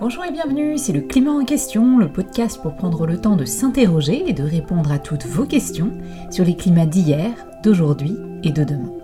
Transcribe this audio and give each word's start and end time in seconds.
Bonjour 0.00 0.24
et 0.24 0.32
bienvenue, 0.32 0.78
c'est 0.78 0.94
le 0.94 1.02
Climat 1.02 1.32
en 1.32 1.44
question, 1.44 1.98
le 1.98 2.10
podcast 2.10 2.62
pour 2.62 2.74
prendre 2.74 3.06
le 3.06 3.20
temps 3.20 3.36
de 3.36 3.44
s'interroger 3.44 4.30
et 4.30 4.32
de 4.32 4.42
répondre 4.42 4.90
à 4.90 4.98
toutes 4.98 5.26
vos 5.26 5.44
questions 5.44 5.92
sur 6.30 6.42
les 6.42 6.56
climats 6.56 6.86
d'hier, 6.86 7.32
d'aujourd'hui 7.62 8.16
et 8.42 8.50
de 8.50 8.64
demain. 8.64 8.94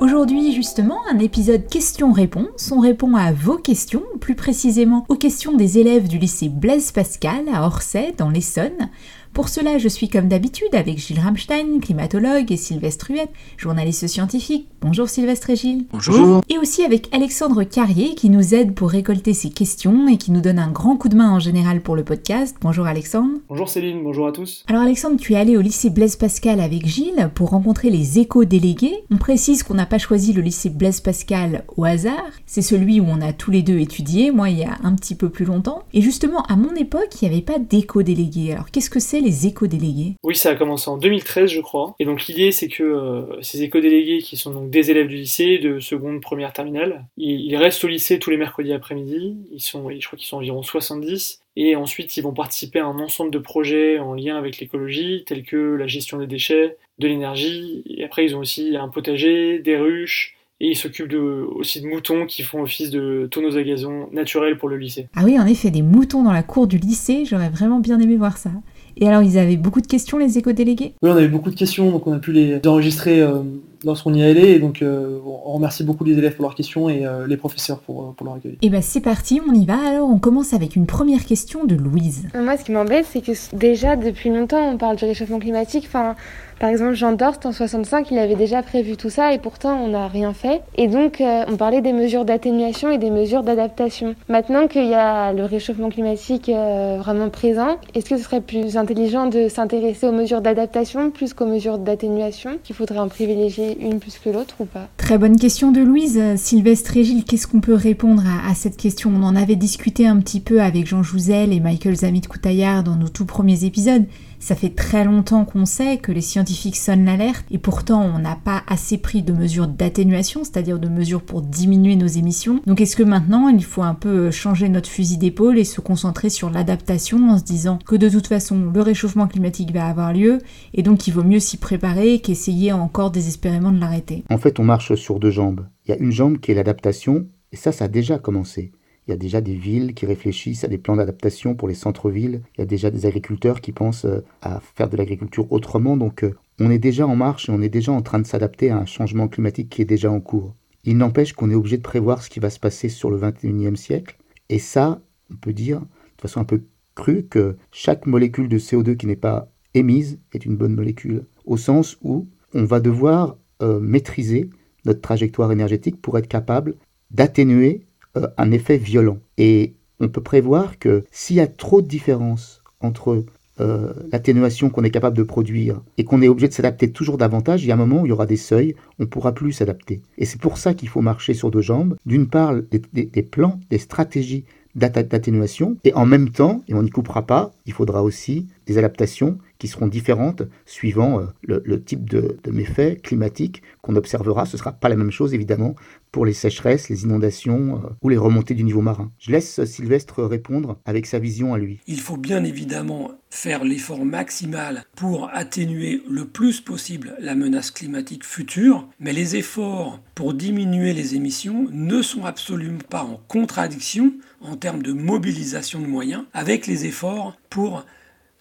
Aujourd'hui 0.00 0.52
justement, 0.52 0.98
un 1.10 1.18
épisode 1.18 1.66
questions-réponses. 1.66 2.70
On 2.72 2.80
répond 2.80 3.14
à 3.14 3.32
vos 3.32 3.56
questions, 3.56 4.02
plus 4.20 4.34
précisément 4.34 5.06
aux 5.08 5.14
questions 5.14 5.56
des 5.56 5.78
élèves 5.78 6.08
du 6.08 6.18
lycée 6.18 6.50
Blaise 6.50 6.92
Pascal 6.92 7.46
à 7.50 7.64
Orsay 7.64 8.12
dans 8.18 8.28
l'Essonne. 8.28 8.90
Pour 9.36 9.50
cela, 9.50 9.76
je 9.76 9.88
suis 9.88 10.08
comme 10.08 10.28
d'habitude 10.28 10.74
avec 10.74 10.96
Gilles 10.96 11.20
Ramstein, 11.20 11.78
climatologue, 11.82 12.50
et 12.50 12.56
Sylvestre 12.56 13.10
Huette, 13.10 13.28
journaliste 13.58 14.06
scientifique. 14.06 14.66
Bonjour 14.80 15.10
Sylvestre 15.10 15.50
et 15.50 15.56
Gilles. 15.56 15.84
Bonjour. 15.92 16.40
Et 16.48 16.56
aussi 16.56 16.84
avec 16.84 17.14
Alexandre 17.14 17.62
Carrier 17.64 18.14
qui 18.14 18.30
nous 18.30 18.54
aide 18.54 18.72
pour 18.72 18.88
récolter 18.88 19.34
ces 19.34 19.50
questions 19.50 20.08
et 20.08 20.16
qui 20.16 20.30
nous 20.30 20.40
donne 20.40 20.58
un 20.58 20.70
grand 20.70 20.96
coup 20.96 21.10
de 21.10 21.16
main 21.16 21.30
en 21.32 21.38
général 21.38 21.82
pour 21.82 21.96
le 21.96 22.02
podcast. 22.02 22.56
Bonjour 22.62 22.86
Alexandre. 22.86 23.34
Bonjour 23.50 23.68
Céline, 23.68 24.02
bonjour 24.02 24.26
à 24.26 24.32
tous. 24.32 24.64
Alors 24.68 24.80
Alexandre, 24.80 25.18
tu 25.18 25.34
es 25.34 25.36
allé 25.36 25.58
au 25.58 25.60
lycée 25.60 25.90
Blaise 25.90 26.16
Pascal 26.16 26.58
avec 26.58 26.86
Gilles 26.86 27.30
pour 27.34 27.50
rencontrer 27.50 27.90
les 27.90 28.18
éco-délégués. 28.18 29.04
On 29.10 29.18
précise 29.18 29.62
qu'on 29.64 29.74
n'a 29.74 29.84
pas 29.84 29.98
choisi 29.98 30.32
le 30.32 30.40
lycée 30.40 30.70
Blaise 30.70 31.00
Pascal 31.00 31.64
au 31.76 31.84
hasard. 31.84 32.30
C'est 32.46 32.62
celui 32.62 33.00
où 33.00 33.06
on 33.06 33.20
a 33.20 33.34
tous 33.34 33.50
les 33.50 33.60
deux 33.60 33.80
étudié, 33.80 34.30
moi 34.30 34.48
il 34.48 34.60
y 34.60 34.64
a 34.64 34.78
un 34.82 34.94
petit 34.94 35.14
peu 35.14 35.28
plus 35.28 35.44
longtemps. 35.44 35.82
Et 35.92 36.00
justement, 36.00 36.42
à 36.44 36.56
mon 36.56 36.74
époque, 36.74 37.20
il 37.20 37.28
n'y 37.28 37.34
avait 37.34 37.44
pas 37.44 37.58
d'éco-délégués. 37.58 38.52
Alors 38.54 38.70
qu'est-ce 38.70 38.88
que 38.88 38.98
c'est 38.98 39.25
les 39.26 39.46
éco-délégués 39.46 40.14
Oui, 40.22 40.36
ça 40.36 40.50
a 40.50 40.54
commencé 40.54 40.88
en 40.88 40.96
2013, 40.96 41.50
je 41.50 41.60
crois. 41.60 41.94
Et 41.98 42.04
donc 42.04 42.26
l'idée, 42.26 42.52
c'est 42.52 42.68
que 42.68 42.82
euh, 42.82 43.42
ces 43.42 43.62
éco-délégués, 43.62 44.18
qui 44.18 44.36
sont 44.36 44.52
donc 44.52 44.70
des 44.70 44.90
élèves 44.90 45.08
du 45.08 45.16
lycée, 45.16 45.58
de 45.58 45.80
seconde, 45.80 46.20
première, 46.20 46.52
terminale, 46.52 47.04
ils, 47.16 47.40
ils 47.40 47.56
restent 47.56 47.82
au 47.84 47.88
lycée 47.88 48.18
tous 48.18 48.30
les 48.30 48.36
mercredis 48.36 48.72
après-midi. 48.72 49.36
Ils 49.52 49.60
sont, 49.60 49.90
je 49.90 50.06
crois 50.06 50.18
qu'ils 50.18 50.28
sont 50.28 50.36
environ 50.36 50.62
70. 50.62 51.40
Et 51.56 51.74
ensuite, 51.74 52.16
ils 52.16 52.22
vont 52.22 52.34
participer 52.34 52.78
à 52.78 52.86
un 52.86 52.98
ensemble 53.00 53.30
de 53.30 53.38
projets 53.38 53.98
en 53.98 54.14
lien 54.14 54.36
avec 54.36 54.58
l'écologie, 54.58 55.24
tels 55.26 55.42
que 55.42 55.74
la 55.74 55.86
gestion 55.86 56.18
des 56.18 56.26
déchets, 56.26 56.76
de 56.98 57.08
l'énergie. 57.08 57.82
Et 57.86 58.04
après, 58.04 58.24
ils 58.26 58.36
ont 58.36 58.40
aussi 58.40 58.76
un 58.76 58.88
potager, 58.88 59.58
des 59.58 59.76
ruches, 59.76 60.36
et 60.60 60.68
ils 60.68 60.76
s'occupent 60.76 61.08
de, 61.08 61.18
aussi 61.18 61.80
de 61.80 61.86
moutons 61.86 62.26
qui 62.26 62.42
font 62.42 62.62
office 62.62 62.90
de 62.90 63.28
tonneaux 63.30 63.56
à 63.56 63.62
gazon 63.62 64.08
naturels 64.12 64.56
pour 64.56 64.68
le 64.68 64.78
lycée. 64.78 65.08
Ah 65.14 65.22
oui, 65.24 65.38
en 65.38 65.46
effet, 65.46 65.70
des 65.70 65.82
moutons 65.82 66.22
dans 66.22 66.32
la 66.32 66.42
cour 66.42 66.66
du 66.66 66.78
lycée, 66.78 67.24
j'aurais 67.26 67.50
vraiment 67.50 67.80
bien 67.80 68.00
aimé 68.00 68.16
voir 68.16 68.38
ça. 68.38 68.50
Et 68.98 69.08
alors, 69.08 69.22
ils 69.22 69.38
avaient 69.38 69.56
beaucoup 69.56 69.80
de 69.80 69.86
questions, 69.86 70.16
les 70.16 70.38
éco-délégués? 70.38 70.94
Oui, 71.02 71.10
on 71.10 71.16
avait 71.16 71.28
beaucoup 71.28 71.50
de 71.50 71.54
questions, 71.54 71.90
donc 71.90 72.06
on 72.06 72.12
a 72.12 72.18
pu 72.18 72.32
les 72.32 72.60
enregistrer 72.66 73.20
euh, 73.20 73.42
lorsqu'on 73.84 74.14
y 74.14 74.22
allé. 74.22 74.52
Et 74.52 74.58
donc, 74.58 74.80
euh, 74.80 75.18
on 75.26 75.52
remercie 75.52 75.84
beaucoup 75.84 76.04
les 76.04 76.16
élèves 76.16 76.34
pour 76.34 76.44
leurs 76.44 76.54
questions 76.54 76.88
et 76.88 77.04
euh, 77.04 77.26
les 77.26 77.36
professeurs 77.36 77.80
pour, 77.80 78.14
pour 78.14 78.26
leur 78.26 78.36
accueil. 78.36 78.56
Et 78.62 78.70
bien, 78.70 78.80
c'est 78.80 79.02
parti, 79.02 79.40
on 79.46 79.52
y 79.52 79.66
va. 79.66 79.76
Alors, 79.86 80.08
on 80.08 80.18
commence 80.18 80.54
avec 80.54 80.76
une 80.76 80.86
première 80.86 81.26
question 81.26 81.64
de 81.64 81.74
Louise. 81.74 82.28
Moi, 82.34 82.56
ce 82.56 82.64
qui 82.64 82.72
m'embête, 82.72 83.06
c'est 83.10 83.20
que 83.20 83.32
déjà, 83.54 83.96
depuis 83.96 84.30
longtemps, 84.30 84.72
on 84.72 84.78
parle 84.78 84.96
du 84.96 85.04
réchauffement 85.04 85.38
climatique. 85.38 85.84
Enfin, 85.86 86.16
par 86.58 86.70
exemple, 86.70 86.94
Jean 86.94 87.12
Dorst, 87.12 87.44
en 87.44 87.52
65, 87.52 88.10
il 88.10 88.18
avait 88.18 88.34
déjà 88.34 88.62
prévu 88.62 88.96
tout 88.96 89.10
ça 89.10 89.32
et 89.34 89.38
pourtant, 89.38 89.78
on 89.82 89.88
n'a 89.88 90.08
rien 90.08 90.32
fait. 90.32 90.62
Et 90.76 90.88
donc, 90.88 91.20
euh, 91.20 91.44
on 91.48 91.56
parlait 91.56 91.82
des 91.82 91.92
mesures 91.92 92.24
d'atténuation 92.24 92.90
et 92.90 92.98
des 92.98 93.10
mesures 93.10 93.42
d'adaptation. 93.42 94.14
Maintenant 94.28 94.66
qu'il 94.66 94.86
y 94.86 94.94
a 94.94 95.32
le 95.32 95.44
réchauffement 95.44 95.90
climatique 95.90 96.48
euh, 96.48 96.96
vraiment 96.98 97.28
présent, 97.28 97.76
est-ce 97.94 98.08
que 98.08 98.16
ce 98.16 98.24
serait 98.24 98.40
plus 98.40 98.76
intelligent 98.76 99.26
de 99.26 99.48
s'intéresser 99.48 100.06
aux 100.06 100.12
mesures 100.12 100.40
d'adaptation 100.40 101.10
plus 101.10 101.34
qu'aux 101.34 101.46
mesures 101.46 101.78
d'atténuation? 101.78 102.58
Qu'il 102.64 102.74
faudrait 102.74 102.98
en 102.98 103.08
privilégier 103.08 103.76
une 103.80 104.00
plus 104.00 104.18
que 104.18 104.30
l'autre 104.30 104.56
ou 104.60 104.64
pas? 104.64 104.88
Très 104.96 105.18
bonne 105.18 105.38
question 105.38 105.72
de 105.72 105.80
Louise. 105.80 106.20
Sylvestre 106.36 106.96
et 106.96 107.04
Gilles, 107.04 107.24
qu'est-ce 107.24 107.46
qu'on 107.46 107.60
peut 107.60 107.74
répondre 107.74 108.22
à, 108.26 108.50
à, 108.50 108.54
cette 108.54 108.78
question? 108.78 109.12
On 109.14 109.22
en 109.22 109.36
avait 109.36 109.56
discuté 109.56 110.06
un 110.06 110.18
petit 110.20 110.40
peu 110.40 110.62
avec 110.62 110.86
Jean 110.86 111.02
Jouzel 111.02 111.52
et 111.52 111.60
Michael 111.60 111.96
Zamit 111.96 112.22
Koutaillard 112.22 112.82
dans 112.82 112.96
nos 112.96 113.08
tout 113.08 113.26
premiers 113.26 113.64
épisodes. 113.64 114.04
Ça 114.38 114.54
fait 114.54 114.70
très 114.70 115.04
longtemps 115.04 115.44
qu'on 115.44 115.66
sait 115.66 115.96
que 115.98 116.12
les 116.12 116.20
scientifiques 116.20 116.76
sonnent 116.76 117.04
l'alerte 117.04 117.44
et 117.50 117.58
pourtant 117.58 118.02
on 118.02 118.18
n'a 118.18 118.36
pas 118.36 118.62
assez 118.66 118.98
pris 118.98 119.22
de 119.22 119.32
mesures 119.32 119.66
d'atténuation, 119.66 120.44
c'est-à-dire 120.44 120.78
de 120.78 120.88
mesures 120.88 121.22
pour 121.22 121.42
diminuer 121.42 121.96
nos 121.96 122.06
émissions. 122.06 122.60
Donc 122.66 122.80
est-ce 122.80 122.96
que 122.96 123.02
maintenant 123.02 123.48
il 123.48 123.64
faut 123.64 123.82
un 123.82 123.94
peu 123.94 124.30
changer 124.30 124.68
notre 124.68 124.88
fusil 124.88 125.18
d'épaule 125.18 125.58
et 125.58 125.64
se 125.64 125.80
concentrer 125.80 126.30
sur 126.30 126.50
l'adaptation 126.50 127.30
en 127.30 127.38
se 127.38 127.44
disant 127.44 127.78
que 127.86 127.96
de 127.96 128.08
toute 128.08 128.26
façon 128.26 128.70
le 128.72 128.80
réchauffement 128.82 129.26
climatique 129.26 129.72
va 129.72 129.86
avoir 129.86 130.12
lieu 130.12 130.38
et 130.74 130.82
donc 130.82 131.06
il 131.06 131.12
vaut 131.12 131.24
mieux 131.24 131.40
s'y 131.40 131.56
préparer 131.56 132.20
qu'essayer 132.20 132.72
encore 132.72 133.10
désespérément 133.10 133.72
de 133.72 133.80
l'arrêter? 133.80 134.24
En 134.30 134.38
fait 134.38 134.60
on 134.60 134.64
marche 134.64 134.94
sur 134.94 135.18
deux 135.18 135.30
jambes. 135.30 135.66
Il 135.86 135.90
y 135.90 135.94
a 135.94 135.98
une 135.98 136.12
jambe 136.12 136.38
qui 136.38 136.52
est 136.52 136.54
l'adaptation 136.54 137.26
et 137.52 137.56
ça 137.56 137.72
ça 137.72 137.86
a 137.86 137.88
déjà 137.88 138.18
commencé. 138.18 138.72
Il 139.06 139.12
y 139.12 139.14
a 139.14 139.16
déjà 139.16 139.40
des 139.40 139.54
villes 139.54 139.94
qui 139.94 140.06
réfléchissent 140.06 140.64
à 140.64 140.68
des 140.68 140.78
plans 140.78 140.96
d'adaptation 140.96 141.54
pour 141.54 141.68
les 141.68 141.74
centres-villes. 141.74 142.42
Il 142.56 142.60
y 142.60 142.62
a 142.62 142.66
déjà 142.66 142.90
des 142.90 143.06
agriculteurs 143.06 143.60
qui 143.60 143.72
pensent 143.72 144.06
à 144.42 144.60
faire 144.74 144.88
de 144.88 144.96
l'agriculture 144.96 145.50
autrement. 145.52 145.96
Donc 145.96 146.24
on 146.58 146.70
est 146.70 146.78
déjà 146.78 147.06
en 147.06 147.14
marche 147.14 147.48
et 147.48 147.52
on 147.52 147.62
est 147.62 147.68
déjà 147.68 147.92
en 147.92 148.02
train 148.02 148.18
de 148.18 148.26
s'adapter 148.26 148.70
à 148.70 148.78
un 148.78 148.86
changement 148.86 149.28
climatique 149.28 149.68
qui 149.68 149.82
est 149.82 149.86
déjà 149.86 150.10
en 150.10 150.20
cours. 150.20 150.54
Il 150.84 150.96
n'empêche 150.96 151.32
qu'on 151.34 151.50
est 151.50 151.54
obligé 151.54 151.76
de 151.76 151.82
prévoir 151.82 152.22
ce 152.22 152.30
qui 152.30 152.40
va 152.40 152.50
se 152.50 152.60
passer 152.60 152.88
sur 152.88 153.10
le 153.10 153.18
21e 153.18 153.76
siècle. 153.76 154.16
Et 154.48 154.58
ça, 154.58 155.00
on 155.30 155.36
peut 155.36 155.52
dire 155.52 155.80
de 155.80 156.22
façon 156.22 156.40
un 156.40 156.44
peu 156.44 156.62
crue 156.94 157.24
que 157.24 157.56
chaque 157.72 158.06
molécule 158.06 158.48
de 158.48 158.58
CO2 158.58 158.96
qui 158.96 159.06
n'est 159.06 159.16
pas 159.16 159.50
émise 159.74 160.18
est 160.32 160.44
une 160.44 160.56
bonne 160.56 160.74
molécule. 160.74 161.26
Au 161.44 161.56
sens 161.56 161.98
où 162.02 162.26
on 162.54 162.64
va 162.64 162.80
devoir 162.80 163.36
euh, 163.62 163.80
maîtriser 163.80 164.50
notre 164.84 165.00
trajectoire 165.00 165.52
énergétique 165.52 166.00
pour 166.00 166.16
être 166.18 166.28
capable 166.28 166.76
d'atténuer 167.10 167.86
euh, 168.16 168.26
un 168.38 168.50
effet 168.52 168.76
violent. 168.76 169.18
Et 169.38 169.74
on 170.00 170.08
peut 170.08 170.22
prévoir 170.22 170.78
que 170.78 171.04
s'il 171.10 171.36
y 171.36 171.40
a 171.40 171.46
trop 171.46 171.82
de 171.82 171.88
différence 171.88 172.62
entre 172.80 173.24
euh, 173.58 173.92
l'atténuation 174.12 174.68
qu'on 174.68 174.84
est 174.84 174.90
capable 174.90 175.16
de 175.16 175.22
produire 175.22 175.80
et 175.96 176.04
qu'on 176.04 176.20
est 176.20 176.28
obligé 176.28 176.48
de 176.48 176.52
s'adapter 176.52 176.90
toujours 176.90 177.16
davantage, 177.16 177.64
il 177.64 177.68
y 177.68 177.70
a 177.70 177.74
un 177.74 177.78
moment 177.78 178.02
où 178.02 178.06
il 178.06 178.10
y 178.10 178.12
aura 178.12 178.26
des 178.26 178.36
seuils, 178.36 178.74
on 178.98 179.04
ne 179.04 179.08
pourra 179.08 179.32
plus 179.32 179.52
s'adapter. 179.52 180.02
Et 180.18 180.26
c'est 180.26 180.40
pour 180.40 180.58
ça 180.58 180.74
qu'il 180.74 180.88
faut 180.88 181.00
marcher 181.00 181.34
sur 181.34 181.50
deux 181.50 181.62
jambes. 181.62 181.96
D'une 182.04 182.28
part, 182.28 182.54
des 182.92 183.22
plans, 183.22 183.58
des 183.70 183.78
stratégies 183.78 184.44
d'atténuation, 184.76 185.78
et 185.84 185.94
en 185.94 186.04
même 186.04 186.30
temps, 186.30 186.62
et 186.68 186.74
on 186.74 186.82
n'y 186.82 186.90
coupera 186.90 187.26
pas, 187.26 187.52
il 187.64 187.72
faudra 187.72 188.02
aussi 188.02 188.46
des 188.66 188.76
adaptations 188.76 189.38
qui 189.58 189.68
seront 189.68 189.86
différentes 189.86 190.42
suivant 190.64 191.20
euh, 191.20 191.60
le, 191.64 191.82
type 191.82 192.08
de, 192.08 192.38
méfaits 192.50 193.02
climatiques 193.02 193.62
qu'on 193.82 193.96
observera. 193.96 194.46
Ce 194.46 194.56
ne 194.56 194.58
sera 194.58 194.72
pas 194.72 194.88
la 194.88 194.96
même 194.96 195.10
chose, 195.10 195.34
évidemment, 195.34 195.74
pour 196.12 196.26
les 196.26 196.32
sécheresses, 196.32 196.88
les 196.88 197.04
inondations 197.04 197.76
euh, 197.76 197.88
ou 198.02 198.08
les 198.08 198.16
remontées 198.16 198.54
du 198.54 198.64
niveau 198.64 198.80
marin. 198.80 199.10
Je 199.18 199.32
laisse 199.32 199.64
Sylvestre 199.64 200.22
répondre 200.22 200.78
avec 200.84 201.06
sa 201.06 201.18
vision 201.18 201.54
à 201.54 201.58
lui. 201.58 201.80
Il 201.86 202.00
faut 202.00 202.16
bien 202.16 202.44
évidemment 202.44 203.12
faire 203.30 203.64
l'effort 203.64 204.04
maximal 204.04 204.84
pour 204.94 205.28
atténuer 205.32 206.02
le 206.08 206.24
plus 206.24 206.60
possible 206.60 207.14
la 207.20 207.34
menace 207.34 207.70
climatique 207.70 208.24
future, 208.24 208.88
mais 208.98 209.12
les 209.12 209.36
efforts 209.36 210.00
pour 210.14 210.32
diminuer 210.32 210.94
les 210.94 211.14
émissions 211.14 211.66
ne 211.70 212.02
sont 212.02 212.24
absolument 212.24 212.78
pas 212.88 213.02
en 213.02 213.20
contradiction 213.28 214.14
en 214.40 214.56
termes 214.56 214.82
de 214.82 214.92
mobilisation 214.92 215.80
de 215.80 215.86
moyens 215.86 216.24
avec 216.32 216.66
les 216.66 216.86
efforts 216.86 217.36
pour 217.50 217.84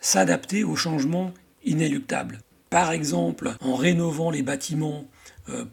s'adapter 0.05 0.63
aux 0.63 0.75
changements 0.75 1.33
inéluctables. 1.63 2.39
Par 2.69 2.91
exemple, 2.91 3.55
en 3.61 3.75
rénovant 3.75 4.29
les 4.29 4.43
bâtiments 4.43 5.05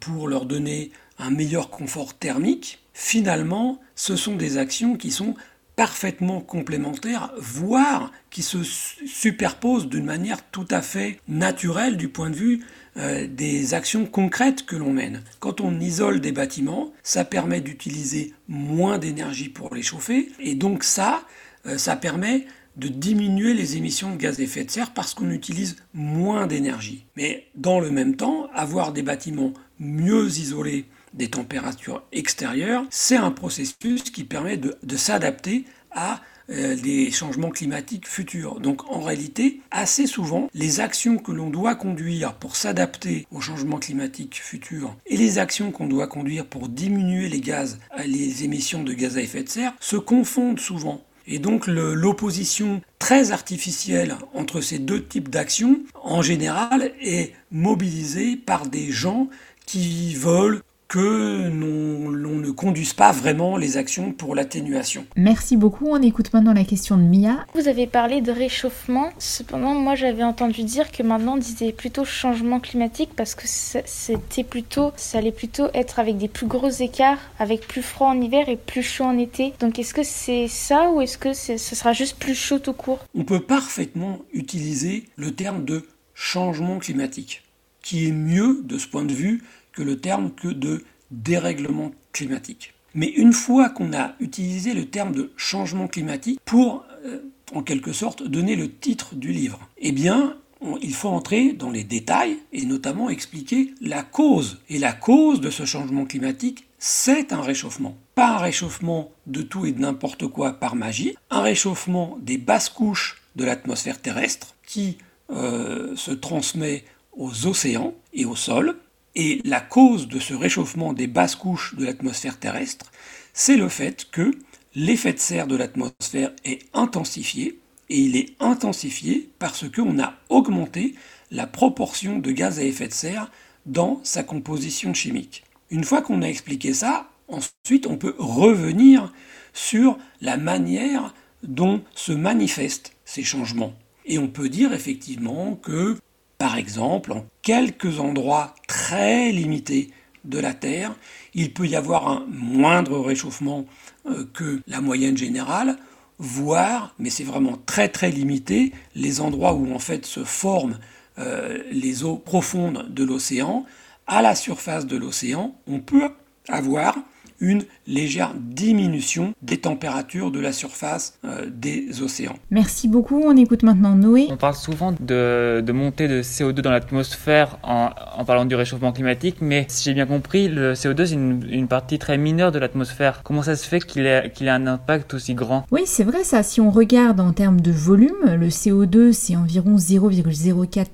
pour 0.00 0.28
leur 0.28 0.46
donner 0.46 0.90
un 1.18 1.30
meilleur 1.30 1.68
confort 1.70 2.14
thermique, 2.14 2.80
finalement, 2.94 3.80
ce 3.94 4.16
sont 4.16 4.36
des 4.36 4.56
actions 4.58 4.96
qui 4.96 5.10
sont 5.10 5.34
parfaitement 5.76 6.40
complémentaires, 6.40 7.32
voire 7.38 8.12
qui 8.30 8.42
se 8.42 8.62
superposent 8.62 9.88
d'une 9.88 10.04
manière 10.04 10.42
tout 10.50 10.68
à 10.70 10.82
fait 10.82 11.18
naturelle 11.28 11.96
du 11.96 12.08
point 12.08 12.30
de 12.30 12.36
vue 12.36 12.64
euh, 12.98 13.26
des 13.26 13.72
actions 13.72 14.04
concrètes 14.04 14.66
que 14.66 14.76
l'on 14.76 14.92
mène. 14.92 15.22
Quand 15.40 15.60
on 15.60 15.80
isole 15.80 16.20
des 16.20 16.32
bâtiments, 16.32 16.92
ça 17.02 17.24
permet 17.24 17.60
d'utiliser 17.60 18.34
moins 18.48 18.98
d'énergie 18.98 19.48
pour 19.48 19.74
les 19.74 19.82
chauffer, 19.82 20.30
et 20.38 20.54
donc 20.54 20.84
ça, 20.84 21.22
euh, 21.66 21.78
ça 21.78 21.96
permet 21.96 22.46
de 22.76 22.88
diminuer 22.88 23.54
les 23.54 23.76
émissions 23.76 24.12
de 24.12 24.16
gaz 24.16 24.40
à 24.40 24.42
effet 24.42 24.64
de 24.64 24.70
serre 24.70 24.92
parce 24.92 25.14
qu'on 25.14 25.30
utilise 25.30 25.76
moins 25.94 26.46
d'énergie. 26.46 27.04
Mais 27.16 27.46
dans 27.54 27.80
le 27.80 27.90
même 27.90 28.16
temps, 28.16 28.48
avoir 28.54 28.92
des 28.92 29.02
bâtiments 29.02 29.52
mieux 29.78 30.26
isolés 30.26 30.86
des 31.14 31.28
températures 31.28 32.02
extérieures, 32.12 32.84
c'est 32.90 33.16
un 33.16 33.30
processus 33.30 34.02
qui 34.02 34.24
permet 34.24 34.56
de, 34.56 34.96
s'adapter 34.96 35.64
à 35.90 36.20
euh, 36.50 36.74
des 36.76 37.10
changements 37.10 37.50
climatiques 37.50 38.08
futurs. 38.08 38.60
Donc 38.60 38.90
en 38.90 39.00
réalité, 39.00 39.60
assez 39.70 40.06
souvent, 40.06 40.48
les 40.54 40.80
actions 40.80 41.18
que 41.18 41.32
l'on 41.32 41.50
doit 41.50 41.74
conduire 41.74 42.34
pour 42.34 42.56
s'adapter 42.56 43.26
aux 43.30 43.40
changements 43.40 43.78
climatiques 43.78 44.40
futurs 44.42 44.96
et 45.06 45.16
les 45.16 45.38
actions 45.38 45.70
qu'on 45.70 45.86
doit 45.86 46.06
conduire 46.06 46.46
pour 46.46 46.68
diminuer 46.68 47.28
les 47.28 47.40
gaz, 47.40 47.78
les 48.04 48.44
émissions 48.44 48.82
de 48.82 48.92
gaz 48.94 49.18
à 49.18 49.20
effet 49.20 49.42
de 49.42 49.48
serre 49.48 49.74
se 49.80 49.96
confondent 49.96 50.60
souvent. 50.60 51.04
Et 51.26 51.38
donc 51.38 51.66
l'opposition 51.66 52.80
très 52.98 53.32
artificielle 53.32 54.16
entre 54.34 54.60
ces 54.60 54.78
deux 54.78 55.04
types 55.04 55.28
d'actions, 55.28 55.80
en 56.02 56.22
général, 56.22 56.92
est 57.00 57.32
mobilisée 57.50 58.36
par 58.36 58.66
des 58.66 58.90
gens 58.90 59.28
qui 59.66 60.14
veulent 60.14 60.62
que 60.92 61.48
l'on 61.48 62.36
ne 62.36 62.50
conduise 62.50 62.92
pas 62.92 63.12
vraiment 63.12 63.56
les 63.56 63.78
actions 63.78 64.12
pour 64.12 64.34
l'atténuation. 64.34 65.06
Merci 65.16 65.56
beaucoup. 65.56 65.86
On 65.88 66.02
écoute 66.02 66.34
maintenant 66.34 66.52
la 66.52 66.64
question 66.64 66.98
de 66.98 67.02
Mia. 67.02 67.46
Vous 67.54 67.66
avez 67.66 67.86
parlé 67.86 68.20
de 68.20 68.30
réchauffement. 68.30 69.08
Cependant, 69.18 69.72
moi 69.72 69.94
j'avais 69.94 70.22
entendu 70.22 70.64
dire 70.64 70.92
que 70.92 71.02
maintenant 71.02 71.36
on 71.36 71.38
disait 71.38 71.72
plutôt 71.72 72.04
changement 72.04 72.60
climatique 72.60 73.08
parce 73.16 73.34
que 73.34 73.44
c'était 73.46 74.44
plutôt, 74.44 74.92
ça 74.96 75.16
allait 75.16 75.32
plutôt 75.32 75.68
être 75.72 75.98
avec 75.98 76.18
des 76.18 76.28
plus 76.28 76.46
gros 76.46 76.68
écarts, 76.68 77.20
avec 77.38 77.66
plus 77.66 77.80
froid 77.80 78.08
en 78.08 78.20
hiver 78.20 78.50
et 78.50 78.58
plus 78.58 78.82
chaud 78.82 79.04
en 79.04 79.16
été. 79.16 79.54
Donc 79.60 79.78
est-ce 79.78 79.94
que 79.94 80.02
c'est 80.02 80.46
ça 80.46 80.90
ou 80.90 81.00
est-ce 81.00 81.16
que 81.16 81.32
ce 81.32 81.56
sera 81.56 81.94
juste 81.94 82.18
plus 82.18 82.34
chaud 82.34 82.58
tout 82.58 82.74
court? 82.74 82.98
On 83.14 83.24
peut 83.24 83.40
parfaitement 83.40 84.18
utiliser 84.34 85.04
le 85.16 85.30
terme 85.30 85.64
de 85.64 85.86
changement 86.12 86.78
climatique, 86.78 87.42
qui 87.82 88.08
est 88.08 88.12
mieux 88.12 88.60
de 88.64 88.78
ce 88.78 88.86
point 88.86 89.04
de 89.04 89.12
vue 89.12 89.42
que 89.72 89.82
le 89.82 89.98
terme 89.98 90.30
que 90.32 90.48
de 90.48 90.84
dérèglement 91.10 91.92
climatique. 92.12 92.74
Mais 92.94 93.08
une 93.08 93.32
fois 93.32 93.70
qu'on 93.70 93.92
a 93.92 94.14
utilisé 94.20 94.74
le 94.74 94.86
terme 94.86 95.12
de 95.12 95.32
changement 95.36 95.88
climatique 95.88 96.40
pour, 96.44 96.84
euh, 97.04 97.20
en 97.54 97.62
quelque 97.62 97.92
sorte, 97.92 98.22
donner 98.22 98.56
le 98.56 98.70
titre 98.70 99.14
du 99.14 99.32
livre, 99.32 99.68
eh 99.78 99.92
bien, 99.92 100.36
il 100.80 100.94
faut 100.94 101.08
entrer 101.08 101.52
dans 101.52 101.70
les 101.70 101.84
détails 101.84 102.38
et 102.52 102.64
notamment 102.64 103.10
expliquer 103.10 103.74
la 103.80 104.02
cause. 104.02 104.60
Et 104.68 104.78
la 104.78 104.92
cause 104.92 105.40
de 105.40 105.50
ce 105.50 105.64
changement 105.64 106.04
climatique, 106.04 106.66
c'est 106.78 107.32
un 107.32 107.40
réchauffement. 107.40 107.96
Pas 108.14 108.36
un 108.36 108.38
réchauffement 108.38 109.10
de 109.26 109.42
tout 109.42 109.66
et 109.66 109.72
de 109.72 109.80
n'importe 109.80 110.26
quoi 110.26 110.52
par 110.52 110.76
magie, 110.76 111.16
un 111.30 111.40
réchauffement 111.40 112.18
des 112.20 112.38
basses 112.38 112.68
couches 112.68 113.22
de 113.36 113.44
l'atmosphère 113.44 114.00
terrestre 114.00 114.54
qui 114.66 114.98
euh, 115.30 115.96
se 115.96 116.10
transmet 116.10 116.84
aux 117.12 117.46
océans 117.46 117.94
et 118.12 118.24
au 118.24 118.36
sol, 118.36 118.76
et 119.14 119.40
la 119.44 119.60
cause 119.60 120.08
de 120.08 120.18
ce 120.18 120.34
réchauffement 120.34 120.92
des 120.92 121.06
basses 121.06 121.36
couches 121.36 121.74
de 121.74 121.84
l'atmosphère 121.84 122.38
terrestre, 122.38 122.90
c'est 123.34 123.56
le 123.56 123.68
fait 123.68 124.06
que 124.10 124.30
l'effet 124.74 125.12
de 125.12 125.18
serre 125.18 125.46
de 125.46 125.56
l'atmosphère 125.56 126.32
est 126.44 126.60
intensifié, 126.72 127.58
et 127.90 127.98
il 127.98 128.16
est 128.16 128.34
intensifié 128.40 129.28
parce 129.38 129.70
qu'on 129.70 129.98
a 129.98 130.14
augmenté 130.30 130.94
la 131.30 131.46
proportion 131.46 132.18
de 132.18 132.30
gaz 132.30 132.58
à 132.58 132.64
effet 132.64 132.88
de 132.88 132.92
serre 132.92 133.30
dans 133.66 134.00
sa 134.02 134.22
composition 134.22 134.94
chimique. 134.94 135.44
Une 135.70 135.84
fois 135.84 136.02
qu'on 136.02 136.22
a 136.22 136.28
expliqué 136.28 136.72
ça, 136.72 137.10
ensuite 137.28 137.86
on 137.86 137.96
peut 137.96 138.14
revenir 138.18 139.12
sur 139.52 139.98
la 140.20 140.36
manière 140.36 141.14
dont 141.42 141.82
se 141.94 142.12
manifestent 142.12 142.94
ces 143.04 143.22
changements. 143.22 143.74
Et 144.06 144.18
on 144.18 144.28
peut 144.28 144.48
dire 144.48 144.72
effectivement 144.72 145.54
que 145.56 145.96
par 146.42 146.56
exemple, 146.56 147.12
en 147.12 147.24
quelques 147.42 148.00
endroits 148.00 148.56
très 148.66 149.30
limités 149.30 149.92
de 150.24 150.40
la 150.40 150.54
Terre, 150.54 150.92
il 151.34 151.54
peut 151.54 151.68
y 151.68 151.76
avoir 151.76 152.08
un 152.08 152.26
moindre 152.28 152.98
réchauffement 152.98 153.64
euh, 154.06 154.24
que 154.34 154.60
la 154.66 154.80
moyenne 154.80 155.16
générale, 155.16 155.76
voire, 156.18 156.96
mais 156.98 157.10
c'est 157.10 157.22
vraiment 157.22 157.56
très 157.64 157.88
très 157.88 158.10
limité, 158.10 158.72
les 158.96 159.20
endroits 159.20 159.54
où 159.54 159.72
en 159.72 159.78
fait 159.78 160.04
se 160.04 160.24
forment 160.24 160.80
euh, 161.20 161.62
les 161.70 162.02
eaux 162.02 162.16
profondes 162.16 162.92
de 162.92 163.04
l'océan, 163.04 163.64
à 164.08 164.20
la 164.20 164.34
surface 164.34 164.84
de 164.84 164.96
l'océan, 164.96 165.54
on 165.68 165.78
peut 165.78 166.10
avoir 166.48 166.96
une 167.42 167.64
légère 167.86 168.32
diminution 168.38 169.34
des 169.42 169.58
températures 169.58 170.30
de 170.30 170.40
la 170.40 170.52
surface 170.52 171.18
euh, 171.24 171.46
des 171.52 172.00
océans. 172.00 172.36
Merci 172.50 172.88
beaucoup, 172.88 173.20
on 173.22 173.36
écoute 173.36 173.64
maintenant 173.64 173.96
Noé. 173.96 174.28
On 174.30 174.36
parle 174.36 174.54
souvent 174.54 174.94
de, 174.98 175.62
montée 175.72 176.06
de 176.06 176.22
CO2 176.22 176.60
dans 176.60 176.70
l'atmosphère 176.70 177.58
en, 177.64 177.90
parlant 178.24 178.44
du 178.44 178.54
réchauffement 178.54 178.92
climatique, 178.92 179.36
mais 179.40 179.66
si 179.68 179.84
j'ai 179.84 179.94
bien 179.94 180.06
compris, 180.06 180.48
le 180.48 180.74
CO2 180.74 181.06
c'est 181.06 181.14
une, 181.14 181.66
partie 181.68 181.98
très 181.98 182.16
mineure 182.16 182.52
de 182.52 182.58
l'atmosphère. 182.58 183.22
Comment 183.24 183.42
ça 183.42 183.56
se 183.56 183.66
fait 183.66 183.80
qu'il 183.80 184.06
ait, 184.06 184.30
qu'il 184.32 184.46
ait 184.46 184.50
un 184.50 184.66
impact 184.66 185.14
aussi 185.14 185.34
grand? 185.34 185.66
Oui, 185.72 185.82
c'est 185.84 186.04
vrai 186.04 186.22
ça. 186.22 186.42
Si 186.42 186.60
on 186.60 186.70
regarde 186.70 187.18
en 187.18 187.32
termes 187.32 187.60
de 187.60 187.72
volume, 187.72 188.36
le 188.38 188.48
CO2 188.48 189.12
c'est 189.12 189.34
environ 189.34 189.76
0,04 189.76 190.86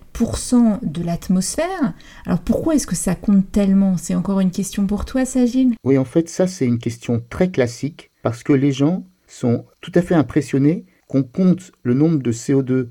de 0.83 1.05
l'atmosphère. 1.05 1.95
Alors 2.27 2.41
pourquoi 2.41 2.75
est-ce 2.75 2.89
que 2.89 2.97
ça 2.97 3.15
compte 3.15 3.53
tellement? 3.53 3.97
C'est 3.97 4.17
encore 4.17 4.41
une 4.41 4.51
question 4.51 4.87
pour 4.87 5.05
toi, 5.05 5.25
Sagine 5.25 5.75
Oui, 5.85 5.97
en 5.97 6.05
fait, 6.05 6.29
ça 6.29 6.49
c'est 6.49 6.67
une 6.67 6.79
question 6.79 7.23
très 7.31 7.51
classique 7.51 8.11
parce 8.23 8.43
que 8.43 8.53
les 8.53 8.73
gens 8.73 9.07
sont 9.29 9.65
tout 9.81 9.93
à 9.95 10.03
fait 10.03 10.17
impressionnés 10.17 10.87
qu'on 11.07 11.23
compte 11.23 11.71
le 11.85 11.95
nombre 11.95 12.21
de 12.21 12.33
CO2 12.33 12.89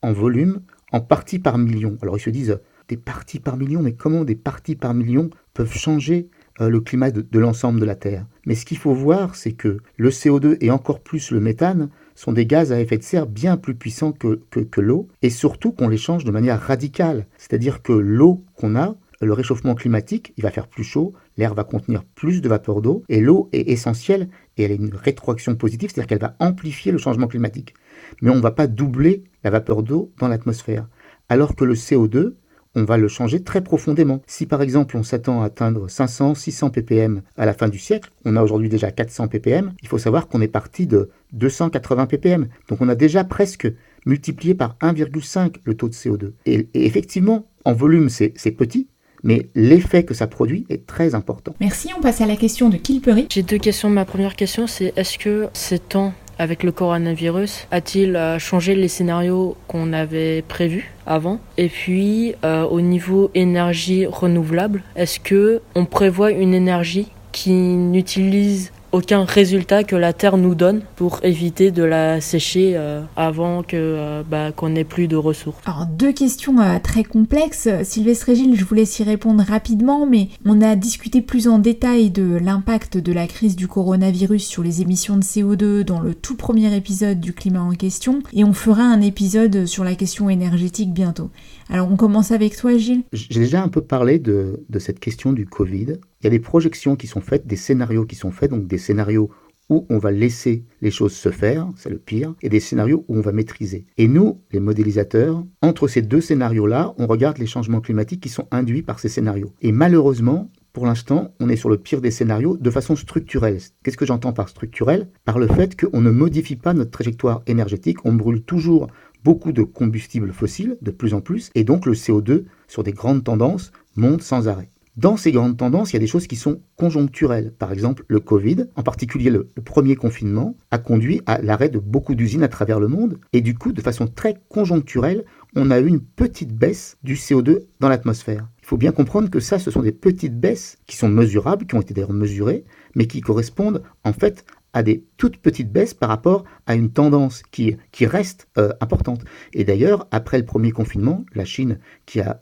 en 0.00 0.12
volume 0.12 0.62
en 0.90 1.00
parties 1.00 1.38
par 1.38 1.58
million. 1.58 1.98
Alors 2.00 2.16
ils 2.16 2.22
se 2.22 2.30
disent 2.30 2.58
des 2.88 2.96
parties 2.96 3.40
par 3.40 3.58
million, 3.58 3.82
mais 3.82 3.92
comment 3.92 4.24
des 4.24 4.34
parties 4.34 4.74
par 4.74 4.94
million 4.94 5.28
peuvent 5.52 5.76
changer 5.76 6.30
euh, 6.60 6.70
le 6.70 6.80
climat 6.80 7.10
de 7.10 7.38
l'ensemble 7.38 7.78
de 7.78 7.84
la 7.84 7.94
Terre? 7.94 8.26
Mais 8.46 8.54
ce 8.54 8.64
qu'il 8.64 8.78
faut 8.78 8.94
voir, 8.94 9.34
c'est 9.34 9.52
que 9.52 9.78
le 9.96 10.10
CO2 10.10 10.56
et 10.60 10.70
encore 10.70 11.00
plus 11.00 11.30
le 11.30 11.40
méthane 11.40 11.90
sont 12.20 12.32
des 12.34 12.44
gaz 12.44 12.70
à 12.70 12.78
effet 12.78 12.98
de 12.98 13.02
serre 13.02 13.26
bien 13.26 13.56
plus 13.56 13.74
puissants 13.74 14.12
que, 14.12 14.42
l'eau, 14.76 15.08
et 15.22 15.30
surtout 15.30 15.72
qu'on 15.72 15.88
les 15.88 15.96
change 15.96 16.24
de 16.24 16.30
manière 16.30 16.60
radicale. 16.60 17.26
C'est-à-dire 17.38 17.80
que 17.80 17.94
l'eau 17.94 18.44
qu'on 18.56 18.76
a, 18.76 18.94
le 19.22 19.32
réchauffement 19.32 19.74
climatique, 19.74 20.34
il 20.36 20.42
va 20.42 20.50
faire 20.50 20.68
plus 20.68 20.84
chaud, 20.84 21.14
l'air 21.38 21.54
va 21.54 21.64
contenir 21.64 22.04
plus 22.04 22.42
de 22.42 22.48
vapeur 22.50 22.82
d'eau, 22.82 23.04
et 23.08 23.22
l'eau 23.22 23.48
est 23.52 23.70
essentielle, 23.70 24.28
et 24.58 24.64
elle 24.64 24.72
a 24.72 24.74
une 24.74 24.94
rétroaction 24.94 25.54
positive, 25.54 25.90
c'est-à-dire 25.90 26.08
qu'elle 26.08 26.20
va 26.20 26.36
amplifier 26.40 26.92
le 26.92 26.98
changement 26.98 27.26
climatique. 27.26 27.72
Mais 28.20 28.30
on 28.30 28.36
ne 28.36 28.42
va 28.42 28.50
pas 28.50 28.66
doubler 28.66 29.24
la 29.42 29.48
vapeur 29.48 29.82
d'eau 29.82 30.12
dans 30.18 30.28
l'atmosphère. 30.28 30.88
Alors 31.30 31.56
que 31.56 31.64
le 31.64 31.74
CO2, 31.74 32.34
on 32.74 32.84
va 32.84 32.96
le 32.96 33.08
changer 33.08 33.42
très 33.42 33.62
profondément. 33.62 34.20
Si 34.26 34.46
par 34.46 34.62
exemple 34.62 34.96
on 34.96 35.02
s'attend 35.02 35.42
à 35.42 35.46
atteindre 35.46 35.88
500, 35.88 36.34
600 36.34 36.70
ppm 36.70 37.22
à 37.36 37.46
la 37.46 37.52
fin 37.52 37.68
du 37.68 37.78
siècle, 37.78 38.10
on 38.24 38.36
a 38.36 38.42
aujourd'hui 38.42 38.68
déjà 38.68 38.90
400 38.90 39.28
ppm, 39.28 39.72
il 39.82 39.88
faut 39.88 39.98
savoir 39.98 40.28
qu'on 40.28 40.40
est 40.40 40.48
parti 40.48 40.86
de 40.86 41.10
280 41.32 42.06
ppm. 42.06 42.48
Donc 42.68 42.80
on 42.80 42.88
a 42.88 42.94
déjà 42.94 43.24
presque 43.24 43.72
multiplié 44.06 44.54
par 44.54 44.76
1,5 44.80 45.56
le 45.64 45.74
taux 45.74 45.88
de 45.88 45.94
CO2. 45.94 46.32
Et, 46.46 46.68
effectivement, 46.74 47.46
en 47.64 47.72
volume 47.72 48.08
c'est 48.08 48.30
petit, 48.52 48.88
mais 49.22 49.50
l'effet 49.54 50.04
que 50.04 50.14
ça 50.14 50.26
produit 50.26 50.66
est 50.70 50.86
très 50.86 51.14
important. 51.14 51.54
Merci, 51.60 51.90
on 51.96 52.00
passe 52.00 52.20
à 52.20 52.26
la 52.26 52.36
question 52.36 52.68
de 52.68 52.76
Kilpery. 52.76 53.26
J'ai 53.30 53.42
deux 53.42 53.58
questions. 53.58 53.90
Ma 53.90 54.04
première 54.04 54.34
question, 54.34 54.66
c'est 54.66 54.92
est-ce 54.96 55.18
que 55.18 55.48
ces 55.52 55.78
temps 55.78 56.14
avec 56.40 56.62
le 56.62 56.72
coronavirus 56.72 57.66
a-t-il 57.70 58.16
euh, 58.16 58.38
changé 58.38 58.74
les 58.74 58.88
scénarios 58.88 59.58
qu'on 59.68 59.92
avait 59.92 60.40
prévus 60.40 60.90
avant? 61.06 61.38
Et 61.58 61.68
puis, 61.68 62.34
euh, 62.44 62.64
au 62.64 62.80
niveau 62.80 63.30
énergie 63.34 64.06
renouvelable, 64.06 64.82
est-ce 64.96 65.20
que 65.20 65.60
on 65.74 65.84
prévoit 65.84 66.30
une 66.30 66.54
énergie 66.54 67.08
qui 67.30 67.52
n'utilise 67.52 68.72
aucun 68.92 69.24
résultat 69.24 69.84
que 69.84 69.96
la 69.96 70.12
terre 70.12 70.36
nous 70.36 70.54
donne 70.54 70.82
pour 70.96 71.20
éviter 71.22 71.70
de 71.70 71.82
la 71.82 72.20
sécher 72.20 72.72
euh, 72.74 73.02
avant 73.16 73.62
que 73.62 73.76
euh, 73.76 74.22
bah, 74.28 74.52
qu'on 74.52 74.70
n'ait 74.70 74.84
plus 74.84 75.08
de 75.08 75.16
ressources. 75.16 75.58
Alors 75.64 75.86
deux 75.86 76.12
questions 76.12 76.58
euh, 76.60 76.78
très 76.82 77.04
complexes. 77.04 77.68
Sylvestre 77.82 78.30
et 78.30 78.36
Gilles, 78.36 78.56
je 78.56 78.64
vous 78.64 78.74
laisse 78.74 78.98
y 78.98 79.02
répondre 79.02 79.44
rapidement, 79.46 80.06
mais 80.06 80.28
on 80.44 80.60
a 80.60 80.76
discuté 80.76 81.20
plus 81.22 81.48
en 81.48 81.58
détail 81.58 82.10
de 82.10 82.36
l'impact 82.36 82.98
de 82.98 83.12
la 83.12 83.26
crise 83.26 83.56
du 83.56 83.68
coronavirus 83.68 84.46
sur 84.46 84.62
les 84.62 84.82
émissions 84.82 85.16
de 85.16 85.22
CO2 85.22 85.82
dans 85.82 86.00
le 86.00 86.14
tout 86.14 86.36
premier 86.36 86.74
épisode 86.74 87.20
du 87.20 87.32
climat 87.32 87.62
en 87.62 87.72
question, 87.72 88.20
et 88.32 88.44
on 88.44 88.52
fera 88.52 88.82
un 88.82 89.00
épisode 89.00 89.66
sur 89.66 89.84
la 89.84 89.94
question 89.94 90.30
énergétique 90.30 90.92
bientôt. 90.92 91.30
Alors 91.72 91.88
on 91.90 91.96
commence 91.96 92.32
avec 92.32 92.56
toi 92.56 92.76
Gilles. 92.76 93.04
J'ai 93.12 93.38
déjà 93.38 93.62
un 93.62 93.68
peu 93.68 93.80
parlé 93.80 94.18
de, 94.18 94.64
cette 94.80 94.98
question 94.98 95.32
du 95.32 95.46
Covid. 95.46 95.86
Il 96.20 96.24
y 96.24 96.26
a 96.26 96.30
des 96.30 96.40
projections 96.40 96.96
qui 96.96 97.06
sont 97.06 97.20
faites, 97.20 97.46
des 97.46 97.54
scénarios 97.54 98.04
qui 98.04 98.16
sont 98.16 98.32
faits, 98.32 98.50
donc 98.50 98.66
des 98.66 98.76
scénarios 98.76 99.30
où 99.68 99.86
on 99.88 99.98
va 99.98 100.10
laisser 100.10 100.64
les 100.82 100.90
choses 100.90 101.12
se 101.12 101.30
faire, 101.30 101.68
c'est 101.76 101.90
le 101.90 101.98
pire, 101.98 102.34
et 102.42 102.48
des 102.48 102.58
scénarios 102.58 103.04
où 103.06 103.16
on 103.16 103.20
va 103.20 103.30
maîtriser. 103.30 103.86
Et 103.98 104.08
nous, 104.08 104.40
les 104.50 104.58
modélisateurs, 104.58 105.44
entre 105.62 105.86
ces 105.86 106.02
deux 106.02 106.20
scénarios-là, 106.20 106.92
on 106.98 107.06
regarde 107.06 107.38
les 107.38 107.46
changements 107.46 107.80
climatiques 107.80 108.20
qui 108.20 108.30
sont 108.30 108.48
induits 108.50 108.82
par 108.82 108.98
ces 108.98 109.08
scénarios. 109.08 109.52
Et 109.62 109.70
malheureusement, 109.70 110.50
pour 110.72 110.86
l'instant, 110.86 111.34
on 111.40 111.48
est 111.48 111.56
sur 111.56 111.68
le 111.68 111.78
pire 111.78 112.00
des 112.00 112.12
scénarios 112.12 112.56
de 112.56 112.70
façon 112.70 112.94
structurelle. 112.94 113.58
Qu'est-ce 113.82 113.96
que 113.96 114.06
j'entends 114.06 114.32
par 114.32 114.48
structurel 114.48 115.08
Par 115.24 115.40
le 115.40 115.48
fait 115.48 115.80
qu'on 115.80 116.00
ne 116.00 116.10
modifie 116.10 116.54
pas 116.54 116.74
notre 116.74 116.92
trajectoire 116.92 117.42
énergétique, 117.48 117.98
on 118.04 118.12
brûle 118.12 118.42
toujours 118.42 118.86
beaucoup 119.24 119.52
de 119.52 119.62
combustibles 119.62 120.32
fossiles, 120.32 120.76
de 120.82 120.90
plus 120.90 121.14
en 121.14 121.20
plus, 121.20 121.50
et 121.54 121.64
donc 121.64 121.86
le 121.86 121.92
CO2, 121.92 122.44
sur 122.68 122.82
des 122.82 122.92
grandes 122.92 123.24
tendances, 123.24 123.72
monte 123.96 124.22
sans 124.22 124.48
arrêt. 124.48 124.70
Dans 124.96 125.16
ces 125.16 125.30
grandes 125.32 125.56
tendances, 125.56 125.92
il 125.92 125.94
y 125.94 125.96
a 125.96 126.00
des 126.00 126.06
choses 126.06 126.26
qui 126.26 126.36
sont 126.36 126.60
conjoncturelles. 126.76 127.54
Par 127.58 127.72
exemple, 127.72 128.04
le 128.08 128.20
Covid, 128.20 128.66
en 128.74 128.82
particulier 128.82 129.30
le, 129.30 129.48
premier 129.64 129.94
confinement, 129.94 130.56
a 130.70 130.78
conduit 130.78 131.22
à 131.26 131.40
l'arrêt 131.40 131.68
de 131.68 131.78
beaucoup 131.78 132.14
d'usines 132.14 132.42
à 132.42 132.48
travers 132.48 132.80
le 132.80 132.88
monde. 132.88 133.18
Et 133.32 133.40
du 133.40 133.54
coup, 133.54 133.72
de 133.72 133.80
façon 133.80 134.08
très 134.08 134.34
conjoncturelle, 134.48 135.24
on 135.54 135.70
a 135.70 135.78
eu 135.80 135.86
une 135.86 136.00
petite 136.00 136.52
baisse 136.52 136.98
du 137.04 137.14
CO2 137.14 137.60
dans 137.78 137.88
l'atmosphère. 137.88 138.48
Il 138.62 138.66
faut 138.66 138.76
bien 138.76 138.92
comprendre 138.92 139.30
que 139.30 139.40
ça, 139.40 139.58
ce 139.58 139.70
sont 139.70 139.82
des 139.82 139.92
petites 139.92 140.38
baisses 140.38 140.76
qui 140.86 140.96
sont 140.96 141.08
mesurables, 141.08 141.66
qui 141.66 141.76
ont 141.76 141.80
été 141.80 141.94
d'ailleurs 141.94 142.12
mesurées, 142.12 142.64
mais 142.94 143.06
qui 143.06 143.20
correspondent 143.20 143.82
en 144.04 144.12
fait 144.12 144.44
à 144.72 144.82
des 144.82 145.04
toutes 145.16 145.38
petites 145.38 145.72
baisses 145.72 145.94
par 145.94 146.08
rapport 146.08 146.44
à 146.66 146.74
une 146.74 146.90
tendance 146.90 147.42
qui, 147.50 147.76
reste 148.00 148.48
euh, 148.58 148.72
importante. 148.80 149.22
Et 149.52 149.64
d'ailleurs, 149.64 150.06
après 150.10 150.38
le 150.38 150.44
premier 150.44 150.70
confinement, 150.70 151.24
la 151.34 151.44
Chine, 151.44 151.78
qui, 152.06 152.20
a, 152.20 152.40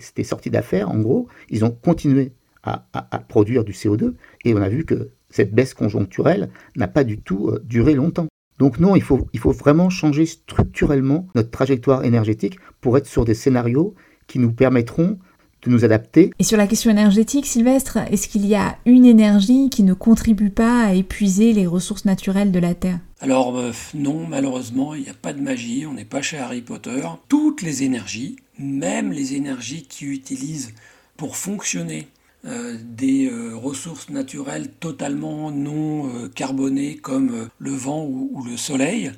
s'était 0.00 0.24
sortie 0.24 0.50
d'affaires, 0.50 0.90
en 0.90 0.98
gros, 0.98 1.28
ils 1.50 1.64
ont 1.64 1.70
continué 1.70 2.32
à, 2.62 2.80
produire 3.28 3.62
du 3.62 3.72
CO2, 3.72 4.14
et 4.44 4.52
on 4.52 4.60
a 4.60 4.68
vu 4.68 4.84
que 4.84 5.10
cette 5.30 5.54
baisse 5.54 5.72
conjoncturelle 5.72 6.50
n'a 6.74 6.88
pas 6.88 7.04
du 7.04 7.20
tout 7.20 7.48
euh, 7.48 7.62
duré 7.64 7.94
longtemps. 7.94 8.26
Donc 8.58 8.80
non, 8.80 8.96
il 8.96 9.02
faut 9.02 9.28
vraiment 9.52 9.90
changer 9.90 10.26
structurellement 10.26 11.28
notre 11.34 11.50
trajectoire 11.50 12.04
énergétique 12.04 12.58
pour 12.80 12.96
être 12.96 13.06
sur 13.06 13.24
des 13.24 13.34
scénarios 13.34 13.94
qui 14.26 14.38
nous 14.38 14.52
permettront 14.52 15.18
de 15.66 15.72
nous 15.72 15.84
adapter. 15.84 16.30
Et 16.38 16.44
sur 16.44 16.56
la 16.56 16.66
question 16.66 16.90
énergétique, 16.90 17.46
Sylvestre, 17.46 17.98
est-ce 18.10 18.28
qu'il 18.28 18.46
y 18.46 18.54
a 18.54 18.76
une 18.86 19.04
énergie 19.04 19.70
qui 19.70 19.82
ne 19.82 19.94
contribue 19.94 20.50
pas 20.50 20.84
à 20.84 20.92
épuiser 20.94 21.52
les 21.52 21.66
ressources 21.66 22.04
naturelles 22.04 22.52
de 22.52 22.58
la 22.58 22.74
Terre? 22.74 23.00
Alors 23.20 23.58
euh, 23.58 23.72
non, 23.94 24.26
malheureusement, 24.26 24.94
il 24.94 25.02
n'y 25.02 25.08
a 25.08 25.14
pas 25.14 25.32
de 25.32 25.40
magie, 25.40 25.86
on 25.86 25.94
n'est 25.94 26.04
pas 26.04 26.22
chez 26.22 26.38
Harry 26.38 26.60
Potter. 26.60 27.02
Toutes 27.28 27.62
les 27.62 27.82
énergies, 27.82 28.36
même 28.58 29.12
les 29.12 29.34
énergies 29.34 29.84
qui 29.84 30.06
utilisent 30.06 30.74
pour 31.16 31.36
fonctionner 31.36 32.08
euh, 32.44 32.76
des 32.82 33.26
euh, 33.26 33.56
ressources 33.56 34.10
naturelles 34.10 34.68
totalement 34.68 35.50
non 35.50 36.28
carbonées 36.34 36.96
comme 36.96 37.48
le 37.58 37.70
vent 37.72 38.04
ou 38.04 38.44
le 38.44 38.56
soleil, 38.56 39.12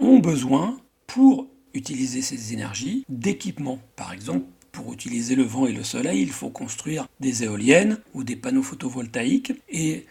ont 0.00 0.18
besoin, 0.18 0.78
pour 1.06 1.48
utiliser 1.74 2.22
ces 2.22 2.52
énergies, 2.52 3.04
d'équipements. 3.08 3.78
Par 3.96 4.12
exemple, 4.12 4.44
pour 4.72 4.92
utiliser 4.92 5.34
le 5.34 5.44
vent 5.44 5.66
et 5.66 5.72
le 5.72 5.84
soleil, 5.84 6.22
il 6.22 6.30
faut 6.30 6.50
construire 6.50 7.06
des 7.20 7.44
éoliennes 7.44 7.98
ou 8.14 8.24
des 8.24 8.36
panneaux 8.36 8.62
photovoltaïques 8.62 9.52
et 9.68 10.06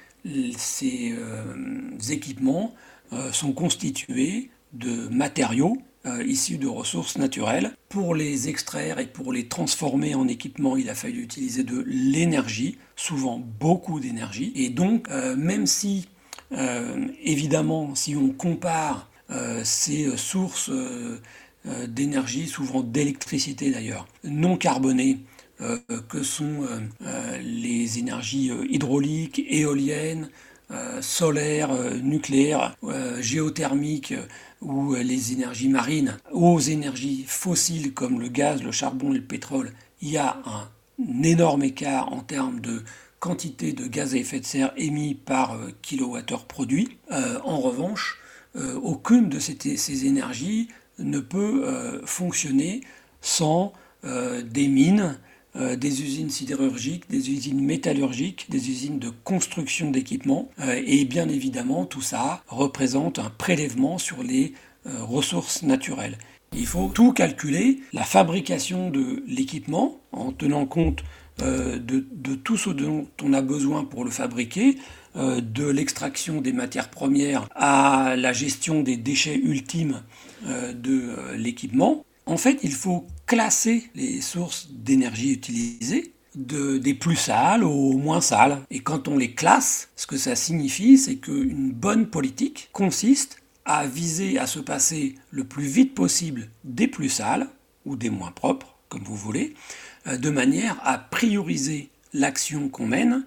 ces 0.58 1.14
euh, 1.18 1.54
équipements 2.10 2.74
euh, 3.14 3.32
sont 3.32 3.54
constitués 3.54 4.50
de 4.74 5.08
matériaux 5.10 5.78
euh, 6.06 6.24
issus 6.24 6.58
de 6.58 6.68
ressources 6.68 7.18
naturelles. 7.18 7.72
Pour 7.90 8.16
les 8.16 8.50
extraire 8.50 9.00
et 9.00 9.08
pour 9.08 9.32
les 9.32 9.48
transformer 9.48 10.16
en 10.16 10.28
équipements, 10.28 10.78
il 10.78 10.90
a 10.90 10.96
fallu 10.96 11.22
utiliser 11.22 11.64
de 11.64 11.84
l'énergie, 11.88 12.78
souvent 12.96 13.42
beaucoup 13.60 14.00
d'énergie. 14.00 14.52
Et 14.56 14.70
donc, 14.70 15.10
même 15.38 15.66
si, 15.66 16.10
évidemment, 17.24 17.96
si 17.96 18.16
on 18.16 18.30
compare 18.30 19.10
ces 19.64 20.18
sources 20.18 20.70
d'énergie, 21.88 22.48
souvent 22.48 22.82
d'électricité 22.82 23.72
d'ailleurs, 23.72 24.08
non 24.24 24.58
carbonées, 24.58 25.20
euh, 25.60 25.80
que 26.08 26.22
sont 26.22 26.68
euh, 27.02 27.38
les 27.40 27.98
énergies 27.98 28.52
hydrauliques, 28.70 29.44
éoliennes, 29.48 30.30
solaires, 31.00 31.72
nucléaires, 32.04 32.76
géothermiques 33.22 34.14
ou 34.60 34.96
les 34.96 35.32
énergies 35.32 35.70
marines, 35.70 36.18
aux 36.34 36.60
énergies 36.60 37.24
fossiles 37.26 37.94
comme 37.94 38.20
le 38.20 38.28
gaz, 38.28 38.62
le 38.62 38.74
charbon 38.74 39.14
et 39.14 39.18
le 39.18 39.24
pétrole, 39.24 39.72
il 40.02 40.10
y 40.10 40.18
a 40.18 40.42
un 40.46 41.24
énorme 41.24 41.64
écart 41.64 42.12
en 42.12 42.20
termes 42.20 42.60
de 42.60 42.84
quantité 43.20 43.72
de 43.72 43.88
gaz 43.88 44.14
à 44.14 44.18
effet 44.18 44.42
de 44.42 44.46
serre 44.46 44.74
émis 44.76 45.16
par 45.16 45.58
kilowattheure 45.82 46.44
produit. 46.44 46.98
en 47.10 47.62
revanche, 47.62 48.20
aucune 48.84 49.30
de 49.30 49.40
ces 49.40 50.06
énergies 50.06 50.68
ne 51.00 51.20
peut 51.20 51.64
euh, 51.66 52.00
fonctionner 52.06 52.82
sans 53.22 53.74
euh, 54.04 54.42
des 54.42 54.68
mines, 54.68 55.20
euh, 55.56 55.76
des 55.76 56.02
usines 56.02 56.30
sidérurgiques, 56.30 57.10
des 57.10 57.32
usines 57.32 57.62
métallurgiques, 57.62 58.48
des 58.50 58.70
usines 58.70 59.00
de 59.00 59.10
construction 59.24 59.92
d'équipements. 59.92 60.50
et 60.86 61.06
bien 61.06 61.30
évidemment, 61.30 61.86
tout 61.86 62.02
ça 62.02 62.44
représente 62.48 63.20
un 63.20 63.30
prélèvement 63.30 63.98
sur 63.98 64.24
les 64.24 64.54
ressources 64.86 65.64
naturelles. 65.64 66.18
Il 66.54 66.66
faut 66.66 66.90
tout 66.94 67.12
calculer, 67.12 67.80
la 67.92 68.04
fabrication 68.04 68.90
de 68.90 69.22
l'équipement, 69.28 70.00
en 70.14 70.32
tenant 70.32 70.66
compte 70.66 71.04
de, 71.40 71.80
de, 72.10 72.36
tout 72.36 72.56
ce 72.56 72.70
dont 72.70 73.06
on 73.22 73.34
a 73.34 73.42
besoin 73.42 73.84
pour 73.84 74.06
le 74.06 74.12
fabriquer, 74.12 74.78
de 75.18 75.68
l'extraction 75.68 76.42
des 76.42 76.54
matières 76.54 76.90
premières 76.90 77.48
à 77.56 78.16
la 78.16 78.34
gestion 78.34 78.84
des 78.84 78.98
déchets 78.98 79.36
ultimes 79.36 80.04
euh, 80.46 80.74
de 80.74 80.92
euh, 80.92 81.36
l'équipement, 81.36 82.06
en 82.28 82.38
fait, 82.38 82.60
il 82.62 82.74
faut 82.74 83.08
classer 83.26 83.90
les 83.96 84.22
sources 84.22 84.70
d'énergie 84.72 85.32
utilisées 85.32 86.14
de, 86.36 86.78
des 86.78 86.94
plus 86.94 87.16
sales 87.16 87.64
aux 87.64 87.94
moins 87.94 88.22
sales. 88.22 88.62
Et 88.70 88.80
quand 88.80 89.08
on 89.08 89.18
les 89.18 89.32
classe, 89.32 89.90
ce 89.96 90.06
que 90.06 90.18
ça 90.18 90.36
signifie, 90.36 90.98
c'est 90.98 91.16
qu'une 91.16 91.72
bonne 91.72 92.08
politique 92.08 92.70
consiste 92.72 93.42
à 93.66 93.88
viser 93.88 94.38
à 94.38 94.46
se 94.46 94.60
passer 94.60 95.16
le 95.32 95.44
plus 95.44 95.66
vite 95.66 95.96
possible 95.96 96.50
des 96.64 96.88
plus 96.88 97.10
sales 97.10 97.48
ou 97.86 97.96
des 97.96 98.10
moins 98.10 98.32
propres, 98.32 98.78
comme 98.90 99.04
vous 99.04 99.16
voulez, 99.16 99.56
euh, 100.06 100.18
de 100.18 100.30
manière 100.30 100.80
à 100.84 100.98
prioriser 100.98 101.90
l'action 102.14 102.70
qu'on 102.70 102.88
mène 102.88 103.26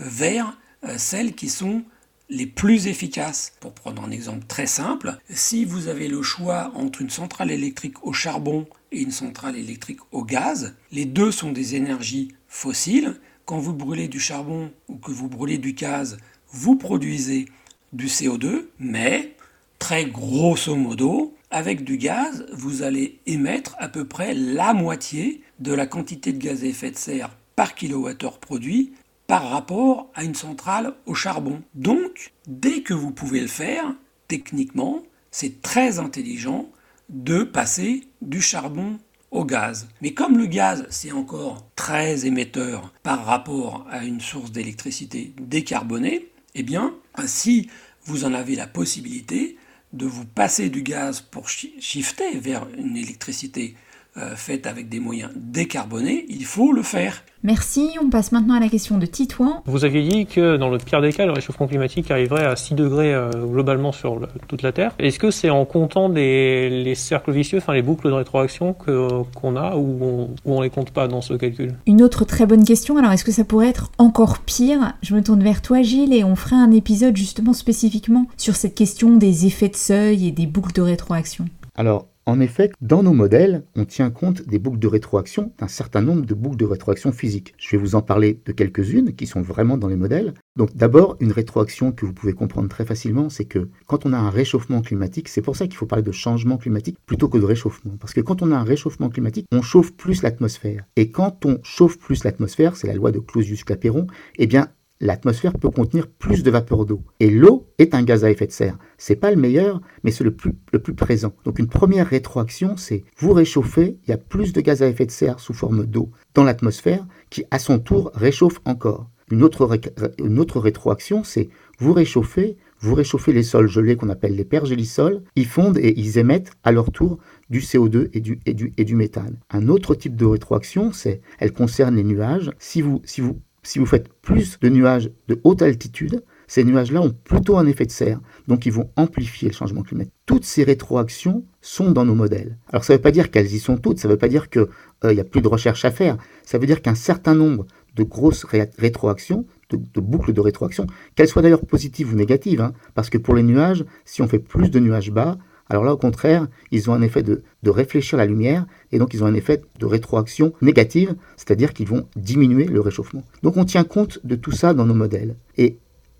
vers 0.00 0.58
celles 0.96 1.34
qui 1.34 1.48
sont 1.48 1.84
les 2.28 2.46
plus 2.46 2.86
efficaces. 2.86 3.52
Pour 3.60 3.72
prendre 3.72 4.02
un 4.02 4.10
exemple 4.10 4.46
très 4.46 4.66
simple, 4.66 5.16
si 5.30 5.64
vous 5.64 5.88
avez 5.88 6.08
le 6.08 6.22
choix 6.22 6.72
entre 6.74 7.02
une 7.02 7.10
centrale 7.10 7.50
électrique 7.50 8.04
au 8.04 8.12
charbon 8.12 8.66
et 8.92 9.00
une 9.00 9.10
centrale 9.10 9.56
électrique 9.56 10.00
au 10.12 10.24
gaz, 10.24 10.74
les 10.92 11.04
deux 11.04 11.30
sont 11.30 11.52
des 11.52 11.74
énergies 11.74 12.28
fossiles. 12.48 13.16
Quand 13.44 13.58
vous 13.58 13.72
brûlez 13.72 14.08
du 14.08 14.20
charbon 14.20 14.70
ou 14.88 14.96
que 14.96 15.10
vous 15.10 15.28
brûlez 15.28 15.58
du 15.58 15.72
gaz, 15.72 16.18
vous 16.50 16.76
produisez 16.76 17.46
du 17.92 18.06
CO2, 18.06 18.66
mais 18.78 19.34
très 19.78 20.04
grosso 20.04 20.74
modo, 20.76 21.34
avec 21.50 21.82
du 21.82 21.96
gaz, 21.96 22.46
vous 22.52 22.82
allez 22.82 23.20
émettre 23.24 23.74
à 23.78 23.88
peu 23.88 24.06
près 24.06 24.34
la 24.34 24.74
moitié 24.74 25.42
de 25.60 25.72
la 25.72 25.86
quantité 25.86 26.32
de 26.32 26.38
gaz 26.38 26.62
à 26.62 26.66
effet 26.66 26.90
de 26.90 26.96
serre 26.96 27.30
par 27.56 27.74
kilowattheure 27.74 28.38
produit 28.38 28.92
par 29.28 29.50
rapport 29.50 30.10
à 30.14 30.24
une 30.24 30.34
centrale 30.34 30.94
au 31.06 31.14
charbon. 31.14 31.62
Donc, 31.74 32.32
dès 32.46 32.80
que 32.80 32.94
vous 32.94 33.12
pouvez 33.12 33.40
le 33.40 33.46
faire, 33.46 33.94
techniquement, 34.26 35.02
c'est 35.30 35.60
très 35.60 35.98
intelligent 35.98 36.70
de 37.10 37.44
passer 37.44 38.04
du 38.22 38.40
charbon 38.40 38.98
au 39.30 39.44
gaz. 39.44 39.86
Mais 40.00 40.14
comme 40.14 40.38
le 40.38 40.46
gaz, 40.46 40.86
c'est 40.88 41.12
encore 41.12 41.68
très 41.76 42.26
émetteur 42.26 42.94
par 43.02 43.26
rapport 43.26 43.86
à 43.90 44.04
une 44.04 44.22
source 44.22 44.50
d'électricité 44.50 45.34
décarbonée, 45.38 46.30
eh 46.54 46.62
bien, 46.62 46.94
si 47.26 47.68
vous 48.04 48.24
en 48.24 48.32
avez 48.32 48.56
la 48.56 48.66
possibilité 48.66 49.58
de 49.92 50.06
vous 50.06 50.24
passer 50.24 50.70
du 50.70 50.82
gaz 50.82 51.20
pour 51.20 51.50
shifter 51.50 52.38
vers 52.38 52.66
une 52.78 52.96
électricité 52.96 53.76
euh, 54.18 54.36
faite 54.36 54.66
avec 54.66 54.88
des 54.88 55.00
moyens 55.00 55.30
décarbonés, 55.36 56.26
il 56.28 56.44
faut 56.44 56.72
le 56.72 56.82
faire. 56.82 57.22
Merci, 57.44 57.90
on 58.02 58.10
passe 58.10 58.32
maintenant 58.32 58.54
à 58.54 58.60
la 58.60 58.68
question 58.68 58.98
de 58.98 59.06
Titouan. 59.06 59.62
Vous 59.66 59.84
aviez 59.84 60.02
dit 60.02 60.26
que 60.26 60.56
dans 60.56 60.70
le 60.70 60.78
pire 60.78 61.00
des 61.00 61.12
cas, 61.12 61.24
le 61.24 61.32
réchauffement 61.32 61.68
climatique 61.68 62.10
arriverait 62.10 62.44
à 62.44 62.56
6 62.56 62.74
degrés 62.74 63.14
euh, 63.14 63.30
globalement 63.30 63.92
sur 63.92 64.20
toute 64.48 64.62
la 64.62 64.72
Terre. 64.72 64.92
Est-ce 64.98 65.20
que 65.20 65.30
c'est 65.30 65.50
en 65.50 65.64
comptant 65.64 66.08
les 66.08 66.94
cercles 66.96 67.30
vicieux, 67.30 67.58
enfin 67.58 67.74
les 67.74 67.82
boucles 67.82 68.08
de 68.08 68.14
rétroaction 68.14 68.72
qu'on 68.74 69.56
a 69.56 69.76
ou 69.76 69.98
on, 70.02 70.22
ou 70.44 70.56
on 70.56 70.60
les 70.60 70.70
compte 70.70 70.90
pas 70.90 71.06
dans 71.06 71.20
ce 71.20 71.34
calcul? 71.34 71.74
Une 71.86 72.02
autre 72.02 72.24
très 72.24 72.46
bonne 72.46 72.64
question, 72.64 72.96
alors 72.96 73.12
est-ce 73.12 73.24
que 73.24 73.32
ça 73.32 73.44
pourrait 73.44 73.68
être 73.68 73.92
encore 73.98 74.40
pire? 74.40 74.94
Je 75.02 75.14
me 75.14 75.22
tourne 75.22 75.42
vers 75.42 75.62
toi 75.62 75.82
Gilles 75.82 76.12
et 76.12 76.24
on 76.24 76.34
ferait 76.34 76.56
un 76.56 76.72
épisode 76.72 77.16
justement 77.16 77.52
spécifiquement 77.52 78.26
sur 78.36 78.56
cette 78.56 78.74
question 78.74 79.16
des 79.16 79.46
effets 79.46 79.68
de 79.68 79.76
seuil 79.76 80.26
et 80.26 80.32
des 80.32 80.46
boucles 80.46 80.72
de 80.72 80.82
rétroaction. 80.82 81.46
Alors, 81.76 82.06
en 82.28 82.40
effet, 82.40 82.70
dans 82.82 83.02
nos 83.02 83.14
modèles, 83.14 83.64
on 83.74 83.86
tient 83.86 84.10
compte 84.10 84.46
des 84.46 84.58
boucles 84.58 84.78
de 84.78 84.86
rétroaction, 84.86 85.50
d'un 85.56 85.66
certain 85.66 86.02
nombre 86.02 86.26
de 86.26 86.34
boucles 86.34 86.58
de 86.58 86.66
rétroaction 86.66 87.10
physiques. 87.10 87.54
Je 87.56 87.70
vais 87.70 87.78
vous 87.78 87.94
en 87.94 88.02
parler 88.02 88.42
de 88.44 88.52
quelques-unes 88.52 89.14
qui 89.14 89.26
sont 89.26 89.40
vraiment 89.40 89.78
dans 89.78 89.88
les 89.88 89.96
modèles. 89.96 90.34
Donc 90.54 90.76
d'abord, 90.76 91.16
une 91.20 91.32
rétroaction 91.32 91.90
que 91.90 92.04
vous 92.04 92.12
pouvez 92.12 92.34
comprendre 92.34 92.68
très 92.68 92.84
facilement, 92.84 93.30
c'est 93.30 93.46
que 93.46 93.70
quand 93.86 94.04
on 94.04 94.12
a 94.12 94.18
un 94.18 94.28
réchauffement 94.28 94.82
climatique, 94.82 95.30
c'est 95.30 95.40
pour 95.40 95.56
ça 95.56 95.66
qu'il 95.66 95.76
faut 95.76 95.86
parler 95.86 96.02
de 96.02 96.12
changement 96.12 96.58
climatique 96.58 96.98
plutôt 97.06 97.28
que 97.28 97.38
de 97.38 97.46
réchauffement. 97.46 97.96
Parce 97.98 98.12
que 98.12 98.20
quand 98.20 98.42
on 98.42 98.52
a 98.52 98.56
un 98.56 98.62
réchauffement 98.64 99.08
climatique, 99.08 99.46
on 99.50 99.62
chauffe 99.62 99.94
plus 99.94 100.20
l'atmosphère. 100.20 100.84
Et 100.96 101.10
quand 101.10 101.46
on 101.46 101.60
chauffe 101.62 101.98
plus 101.98 102.24
l'atmosphère, 102.24 102.76
c'est 102.76 102.88
la 102.88 102.94
loi 102.94 103.10
de 103.10 103.20
Clausius-Clapeyron, 103.20 104.06
eh 104.36 104.46
bien 104.46 104.68
l'atmosphère 105.00 105.52
peut 105.52 105.70
contenir 105.70 106.08
plus 106.08 106.42
de 106.42 106.50
vapeur 106.50 106.84
d'eau. 106.84 107.02
Et 107.20 107.30
l'eau 107.30 107.66
est 107.78 107.94
un 107.94 108.02
gaz 108.02 108.24
à 108.24 108.30
effet 108.30 108.46
de 108.46 108.52
serre. 108.52 108.78
C'est 108.96 109.16
pas 109.16 109.30
le 109.30 109.36
meilleur, 109.36 109.80
mais 110.02 110.10
c'est 110.10 110.24
le 110.24 110.34
plus, 110.34 110.54
présent. 110.94 111.32
Donc 111.44 111.58
une 111.58 111.68
première 111.68 112.08
rétroaction, 112.08 112.76
c'est 112.76 113.04
vous 113.18 113.32
réchauffez, 113.32 113.98
il 114.04 114.10
y 114.10 114.14
a 114.14 114.18
plus 114.18 114.52
de 114.52 114.60
gaz 114.60 114.82
à 114.82 114.88
effet 114.88 115.06
de 115.06 115.10
serre 115.10 115.40
sous 115.40 115.54
forme 115.54 115.86
d'eau 115.86 116.10
dans 116.34 116.44
l'atmosphère 116.44 117.06
qui 117.30 117.44
à 117.50 117.58
son 117.58 117.78
tour 117.78 118.10
réchauffe 118.14 118.60
encore. 118.64 119.08
Une 119.30 119.42
autre, 119.42 120.58
rétroaction, 120.58 121.22
c'est 121.22 121.50
vous 121.78 121.92
réchauffez, 121.92 122.56
vous 122.80 122.94
réchauffez 122.94 123.34
les 123.34 123.42
sols 123.42 123.68
gelés 123.68 123.94
qu'on 123.96 124.08
appelle 124.08 124.34
les 124.34 124.44
pergélisols, 124.44 125.22
ils 125.36 125.46
fondent 125.46 125.76
et 125.76 125.92
ils 126.00 126.16
émettent 126.16 126.52
à 126.64 126.72
leur 126.72 126.90
tour 126.90 127.18
du 127.50 127.60
CO2 127.60 128.08
et 128.14 128.20
du, 128.20 128.40
et 128.46 128.54
du, 128.54 128.72
et 128.78 128.84
du 128.84 128.96
méthane. 128.96 129.36
Un 129.50 129.68
autre 129.68 129.94
type 129.94 130.16
de 130.16 130.24
rétroaction, 130.24 130.92
c'est, 130.92 131.20
elle 131.38 131.52
concerne 131.52 131.96
les 131.96 132.04
nuages. 132.04 132.52
Si 132.58 132.80
vous, 132.80 133.02
si 133.04 133.20
vous 133.20 133.38
si 133.68 133.78
vous 133.78 133.84
faites 133.84 134.08
plus 134.22 134.58
de 134.60 134.70
nuages 134.70 135.10
de 135.28 135.38
haute 135.44 135.60
altitude, 135.60 136.24
ces 136.46 136.64
nuages-là 136.64 137.02
ont 137.02 137.10
plutôt 137.10 137.58
un 137.58 137.66
effet 137.66 137.84
de 137.84 137.90
serre, 137.90 138.18
donc 138.46 138.64
ils 138.64 138.72
vont 138.72 138.90
amplifier 138.96 139.48
le 139.50 139.54
changement 139.54 139.82
climatique. 139.82 140.14
Toutes 140.24 140.46
ces 140.46 140.64
rétroactions 140.64 141.44
sont 141.60 141.90
dans 141.90 142.06
nos 142.06 142.14
modèles. 142.14 142.56
Alors 142.72 142.82
ça 142.82 142.94
ne 142.94 142.96
veut 142.96 143.02
pas 143.02 143.10
dire 143.10 143.30
qu'elles 143.30 143.52
y 143.52 143.58
sont 143.58 143.76
toutes, 143.76 143.98
ça 143.98 144.08
ne 144.08 144.14
veut 144.14 144.18
pas 144.18 144.28
dire 144.28 144.48
qu'il 144.48 144.66
n'y 145.04 145.18
euh, 145.18 145.20
a 145.20 145.24
plus 145.24 145.42
de 145.42 145.48
recherche 145.48 145.84
à 145.84 145.90
faire, 145.90 146.16
ça 146.46 146.56
veut 146.56 146.66
dire 146.66 146.80
qu'un 146.80 146.94
certain 146.94 147.34
nombre 147.34 147.66
de 147.94 148.04
grosses 148.04 148.44
rétroactions, 148.44 149.44
de, 149.68 150.00
boucles 150.00 150.32
de 150.32 150.40
rétroaction, 150.40 150.86
qu'elles 151.14 151.28
soient 151.28 151.42
d'ailleurs 151.42 151.66
positives 151.66 152.14
ou 152.14 152.16
négatives, 152.16 152.62
hein, 152.62 152.72
parce 152.94 153.10
que 153.10 153.18
pour 153.18 153.34
les 153.34 153.42
nuages, 153.42 153.84
si 154.06 154.22
on 154.22 154.28
fait 154.28 154.38
plus 154.38 154.70
de 154.70 154.78
nuages 154.78 155.10
bas, 155.10 155.36
alors 155.70 155.84
là, 155.84 155.92
au 155.92 155.96
contraire, 155.96 156.48
ils 156.70 156.88
ont 156.90 156.94
un 156.94 157.02
effet 157.02 157.22
de, 157.22 157.42
réfléchir 157.66 158.16
la 158.16 158.26
lumière, 158.26 158.66
et 158.92 158.98
donc 158.98 159.12
ils 159.12 159.22
ont 159.22 159.26
un 159.26 159.34
effet 159.34 159.62
de 159.78 159.86
rétroaction 159.86 160.52
négative, 160.62 161.14
c'est-à-dire 161.36 161.74
qu'ils 161.74 161.88
vont 161.88 162.08
diminuer 162.16 162.64
le 162.64 162.80
réchauffement. 162.80 163.24
Donc 163.42 163.56
on 163.56 163.64
tient 163.64 163.84
compte 163.84 164.24
de 164.24 164.36
tout 164.36 164.52
ça 164.52 164.72
dans 164.72 164.86
nos 164.86 164.94
modèles. 164.94 165.36
Et 165.56 165.78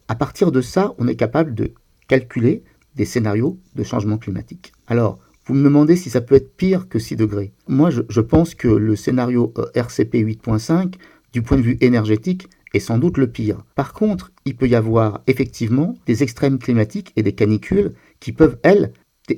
à 0.08 0.14
partir 0.14 0.52
de 0.52 0.60
ça, 0.60 0.94
on 0.98 1.08
est 1.08 1.16
capable 1.16 1.54
de 1.54 1.72
calculer 2.06 2.62
des 2.96 3.04
scénarios 3.04 3.58
de 3.74 3.82
changement 3.82 4.18
climatique. 4.18 4.72
Alors, 4.86 5.18
vous 5.46 5.54
me 5.54 5.64
demandez 5.64 5.96
si 5.96 6.10
ça 6.10 6.20
peut 6.20 6.34
être 6.34 6.54
pire 6.56 6.88
que 6.88 6.98
6 6.98 7.16
degrés. 7.16 7.52
Moi, 7.68 7.88
je, 7.90 8.20
pense 8.20 8.54
que 8.54 8.68
le 8.68 8.96
scénario 8.96 9.54
euh, 9.56 9.64
RCP 9.74 10.16
8.5, 10.16 10.94
du 11.32 11.40
point 11.40 11.56
de 11.56 11.62
vue 11.62 11.78
énergétique, 11.80 12.48
est 12.74 12.80
sans 12.80 12.98
doute 12.98 13.16
le 13.16 13.30
pire. 13.30 13.64
Par 13.74 13.94
contre, 13.94 14.30
il 14.44 14.56
peut 14.56 14.68
y 14.68 14.74
avoir 14.74 15.22
effectivement 15.26 15.94
des 16.06 16.22
extrêmes 16.22 16.58
climatiques 16.58 17.12
et 17.16 17.22
des 17.22 17.32
canicules 17.32 17.94
qui 18.20 18.32
peuvent, 18.32 18.58
elles, 18.62 18.92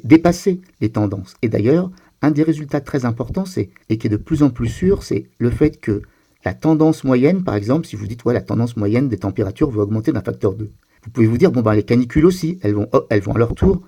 dépasser 0.05 0.61
les 0.81 0.91
tendances. 0.91 1.35
Et 1.43 1.49
d'ailleurs, 1.49 1.91
un 2.23 2.31
des 2.31 2.43
résultats 2.43 2.81
très 2.81 3.05
importants, 3.05 3.45
c'est, 3.45 3.71
et 3.89 3.99
qui 3.99 4.07
est 4.07 4.11
de 4.11 4.17
plus 4.17 4.43
en 4.43 4.51
plus 4.51 4.69
sûr, 4.69 5.03
c'est 5.03 5.25
le 5.39 5.51
fait 5.51 5.81
que 5.81 6.03
la 6.45 6.55
tendance 6.55 7.05
moyenne, 7.05 7.45
par 7.45 7.55
exemple, 7.55 7.87
si 7.87 7.97
vous 7.97 8.07
dites, 8.07 8.25
ouais, 8.25 8.35
la 8.35 8.41
tendance 8.41 8.77
moyenne 8.77 9.09
des 9.09 9.19
températures 9.19 9.71
va 9.71 9.83
augmenter 9.83 10.13
d'un 10.13 10.23
facteur 10.23 10.55
2. 10.55 10.71
Vous 11.05 11.11
pouvez 11.11 11.27
vous 11.27 11.39
dire, 11.39 11.51
bon, 11.51 11.63
ben, 11.63 11.75
les 11.75 11.83
canicules 11.83 12.27
aussi, 12.27 12.59
elles 12.63 12.75
vont, 12.75 12.89
oh, 12.93 13.07
elles 13.11 13.23
vont 13.23 13.33
à 13.33 13.39
leur 13.39 13.55
tour 13.55 13.83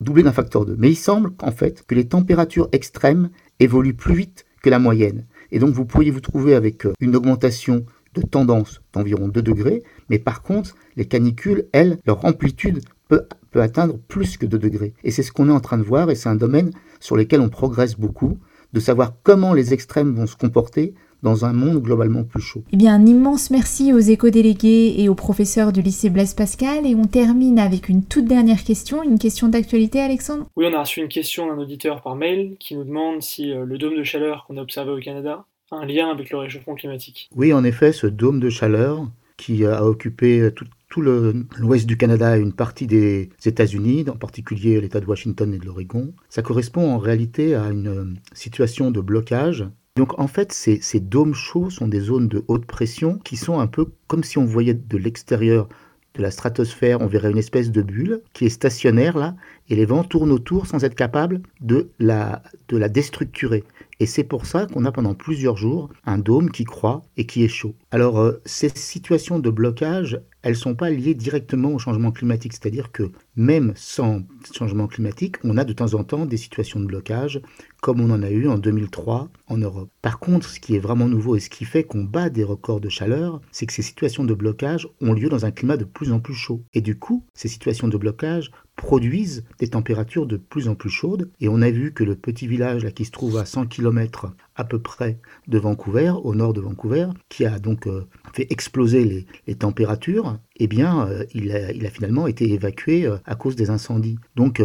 doubler 0.00 0.22
d'un 0.22 0.32
facteur 0.32 0.64
2. 0.64 0.76
Mais 0.78 0.90
il 0.90 0.96
semble 0.96 1.30
qu'en 1.30 1.52
fait, 1.52 1.84
que 1.86 1.94
les 1.94 2.08
températures 2.08 2.68
extrêmes 2.72 3.30
évoluent 3.60 3.94
plus 3.94 4.14
vite 4.14 4.46
que 4.62 4.70
la 4.70 4.78
moyenne. 4.78 5.26
Et 5.50 5.58
donc, 5.58 5.70
vous 5.70 5.84
pourriez 5.84 6.10
vous 6.10 6.20
trouver 6.20 6.54
avec 6.54 6.86
euh, 6.86 6.92
une 7.00 7.14
augmentation 7.14 7.84
de 8.14 8.22
tendance 8.22 8.80
d'environ 8.92 9.28
2 9.28 9.42
degrés, 9.42 9.82
mais 10.08 10.18
par 10.18 10.42
contre, 10.42 10.76
les 10.96 11.06
canicules, 11.06 11.66
elles, 11.72 11.98
leur 12.04 12.24
amplitude 12.24 12.80
peut, 13.08 13.26
peut 13.52 13.62
atteindre 13.62 13.98
plus 14.08 14.36
que 14.36 14.46
2 14.46 14.58
degrés. 14.58 14.94
Et 15.04 15.10
c'est 15.10 15.22
ce 15.22 15.30
qu'on 15.30 15.48
est 15.48 15.52
en 15.52 15.60
train 15.60 15.78
de 15.78 15.82
voir, 15.84 16.10
et 16.10 16.14
c'est 16.14 16.28
un 16.28 16.34
domaine 16.34 16.72
sur 16.98 17.16
lequel 17.16 17.40
on 17.40 17.48
progresse 17.48 17.96
beaucoup, 17.96 18.38
de 18.72 18.80
savoir 18.80 19.12
comment 19.22 19.52
les 19.52 19.72
extrêmes 19.72 20.14
vont 20.14 20.26
se 20.26 20.36
comporter 20.36 20.94
dans 21.22 21.44
un 21.44 21.52
monde 21.52 21.80
globalement 21.80 22.24
plus 22.24 22.40
chaud. 22.40 22.64
Eh 22.72 22.76
bien, 22.76 22.94
un 22.94 23.06
immense 23.06 23.50
merci 23.50 23.92
aux 23.92 23.98
éco-délégués 23.98 24.94
et 24.98 25.08
aux 25.08 25.14
professeurs 25.14 25.72
du 25.72 25.80
lycée 25.80 26.10
Blaise 26.10 26.34
Pascal. 26.34 26.84
Et 26.84 26.94
on 26.94 27.04
termine 27.04 27.58
avec 27.58 27.88
une 27.88 28.04
toute 28.04 28.24
dernière 28.24 28.64
question, 28.64 29.02
une 29.02 29.18
question 29.18 29.48
d'actualité, 29.48 30.00
Alexandre. 30.00 30.46
Oui, 30.56 30.66
on 30.68 30.76
a 30.76 30.80
reçu 30.80 31.00
une 31.00 31.08
question 31.08 31.46
d'un 31.46 31.58
auditeur 31.58 32.02
par 32.02 32.16
mail 32.16 32.56
qui 32.58 32.74
nous 32.74 32.84
demande 32.84 33.22
si 33.22 33.52
euh, 33.52 33.64
le 33.64 33.78
dôme 33.78 33.96
de 33.96 34.02
chaleur 34.02 34.44
qu'on 34.46 34.56
a 34.56 34.62
observé 34.62 34.90
au 34.90 34.98
Canada 34.98 35.44
a 35.70 35.76
un 35.76 35.86
lien 35.86 36.10
avec 36.10 36.30
le 36.30 36.38
réchauffement 36.38 36.74
climatique. 36.74 37.30
Oui, 37.34 37.52
en 37.52 37.62
effet, 37.64 37.92
ce 37.92 38.06
dôme 38.06 38.40
de 38.40 38.50
chaleur 38.50 39.06
qui 39.36 39.64
a 39.64 39.84
occupé 39.84 40.50
tout, 40.54 40.66
tout 40.92 41.00
l'ouest 41.00 41.86
du 41.86 41.96
Canada 41.96 42.36
et 42.36 42.40
une 42.40 42.52
partie 42.52 42.86
des 42.86 43.30
États-Unis, 43.46 44.04
en 44.10 44.16
particulier 44.16 44.78
l'État 44.78 45.00
de 45.00 45.06
Washington 45.06 45.54
et 45.54 45.58
de 45.58 45.64
l'Oregon, 45.64 46.12
ça 46.28 46.42
correspond 46.42 46.92
en 46.92 46.98
réalité 46.98 47.54
à 47.54 47.70
une 47.70 47.88
euh, 47.88 48.04
situation 48.34 48.90
de 48.90 49.00
blocage 49.00 49.64
donc 49.94 50.18
en 50.18 50.26
fait, 50.26 50.52
ces, 50.52 51.00
dômes 51.00 51.34
chauds 51.34 51.68
sont 51.68 51.86
des 51.86 52.00
zones 52.00 52.26
de 52.26 52.42
haute 52.48 52.64
pression 52.64 53.18
qui 53.18 53.36
sont 53.36 53.60
un 53.60 53.66
peu 53.66 53.88
comme 54.06 54.24
si 54.24 54.38
on 54.38 54.44
voyait 54.46 54.72
de 54.72 54.96
l'extérieur 54.96 55.68
de 56.14 56.22
la 56.22 56.30
stratosphère, 56.30 57.02
on 57.02 57.06
verrait 57.06 57.30
une 57.30 57.38
espèce 57.38 57.70
de 57.70 57.82
bulle 57.82 58.22
qui 58.32 58.46
est 58.46 58.50
stationnaire 58.50 59.18
là, 59.18 59.34
et 59.68 59.76
les 59.76 59.84
vents 59.84 60.04
tournent 60.04 60.32
autour 60.32 60.66
sans 60.66 60.84
être 60.84 60.94
capables 60.94 61.42
de 61.60 61.90
la, 61.98 62.42
de 62.68 62.78
la 62.78 62.88
déstructurer. 62.88 63.64
Et 64.00 64.06
c'est 64.06 64.24
pour 64.24 64.46
ça 64.46 64.66
qu'on 64.66 64.84
a 64.84 64.92
pendant 64.92 65.14
plusieurs 65.14 65.56
jours 65.56 65.90
un 66.04 66.18
dôme 66.18 66.50
qui 66.50 66.64
croît 66.64 67.02
et 67.16 67.26
qui 67.26 67.44
est 67.44 67.48
chaud. 67.48 67.74
Alors 67.90 68.18
euh, 68.18 68.40
ces 68.46 68.70
situations 68.70 69.38
de 69.38 69.50
blocage, 69.50 70.20
elles 70.42 70.52
ne 70.52 70.58
sont 70.58 70.74
pas 70.74 70.90
liées 70.90 71.14
directement 71.14 71.72
au 71.72 71.78
changement 71.78 72.12
climatique, 72.12 72.52
c'est-à-dire 72.52 72.92
que 72.92 73.10
même 73.36 73.72
sans 73.76 74.22
changement 74.52 74.86
climatique, 74.86 75.36
on 75.44 75.56
a 75.56 75.64
de 75.64 75.72
temps 75.72 75.94
en 75.94 76.04
temps 76.04 76.26
des 76.26 76.36
situations 76.36 76.80
de 76.80 76.86
blocage, 76.86 77.40
comme 77.80 78.00
on 78.00 78.10
en 78.10 78.22
a 78.22 78.30
eu 78.30 78.48
en 78.48 78.58
2003 78.58 79.28
en 79.48 79.56
Europe. 79.56 79.90
Par 80.02 80.18
contre, 80.18 80.48
ce 80.48 80.60
qui 80.60 80.76
est 80.76 80.80
vraiment 80.80 81.08
nouveau 81.08 81.36
et 81.36 81.40
ce 81.40 81.50
qui 81.50 81.64
fait 81.64 81.84
qu'on 81.84 82.04
bat 82.04 82.30
des 82.30 82.44
records 82.44 82.80
de 82.80 82.88
chaleur, 82.88 83.40
c'est 83.50 83.66
que 83.66 83.72
ces 83.72 83.82
situations 83.82 84.24
de 84.24 84.34
blocage 84.34 84.88
ont 85.00 85.12
lieu 85.12 85.28
dans 85.28 85.44
un 85.46 85.50
climat 85.50 85.76
de 85.76 85.84
plus 85.84 86.12
en 86.12 86.20
plus 86.20 86.34
chaud. 86.34 86.62
Et 86.74 86.80
du 86.80 86.98
coup, 86.98 87.24
ces 87.34 87.48
situations 87.48 87.88
de 87.88 87.96
blocage 87.96 88.50
produisent 88.76 89.44
des 89.58 89.68
températures 89.68 90.26
de 90.26 90.36
plus 90.36 90.68
en 90.68 90.74
plus 90.74 90.90
chaudes. 90.90 91.30
Et 91.40 91.48
on 91.48 91.60
a 91.60 91.70
vu 91.70 91.92
que 91.92 92.04
le 92.04 92.16
petit 92.16 92.46
village 92.46 92.84
là, 92.84 92.90
qui 92.90 93.04
se 93.04 93.10
trouve 93.10 93.36
à 93.36 93.44
100 93.44 93.66
km 93.66 94.34
à 94.62 94.64
peu 94.64 94.78
près 94.78 95.18
de 95.48 95.58
Vancouver, 95.58 96.12
au 96.22 96.36
nord 96.36 96.52
de 96.52 96.60
Vancouver, 96.60 97.08
qui 97.28 97.44
a 97.44 97.58
donc 97.58 97.88
euh, 97.88 98.06
fait 98.32 98.46
exploser 98.50 99.26
les, 99.48 99.54
températures, 99.56 100.38
eh 100.56 100.68
bien, 100.68 101.08
euh, 101.08 101.24
il, 101.34 101.50
a, 101.52 101.90
finalement 101.90 102.28
été 102.28 102.52
évacué 102.52 103.04
euh, 103.04 103.16
à 103.24 103.34
cause 103.34 103.56
des 103.56 103.70
incendies. 103.70 104.18
Donc, 104.36 104.62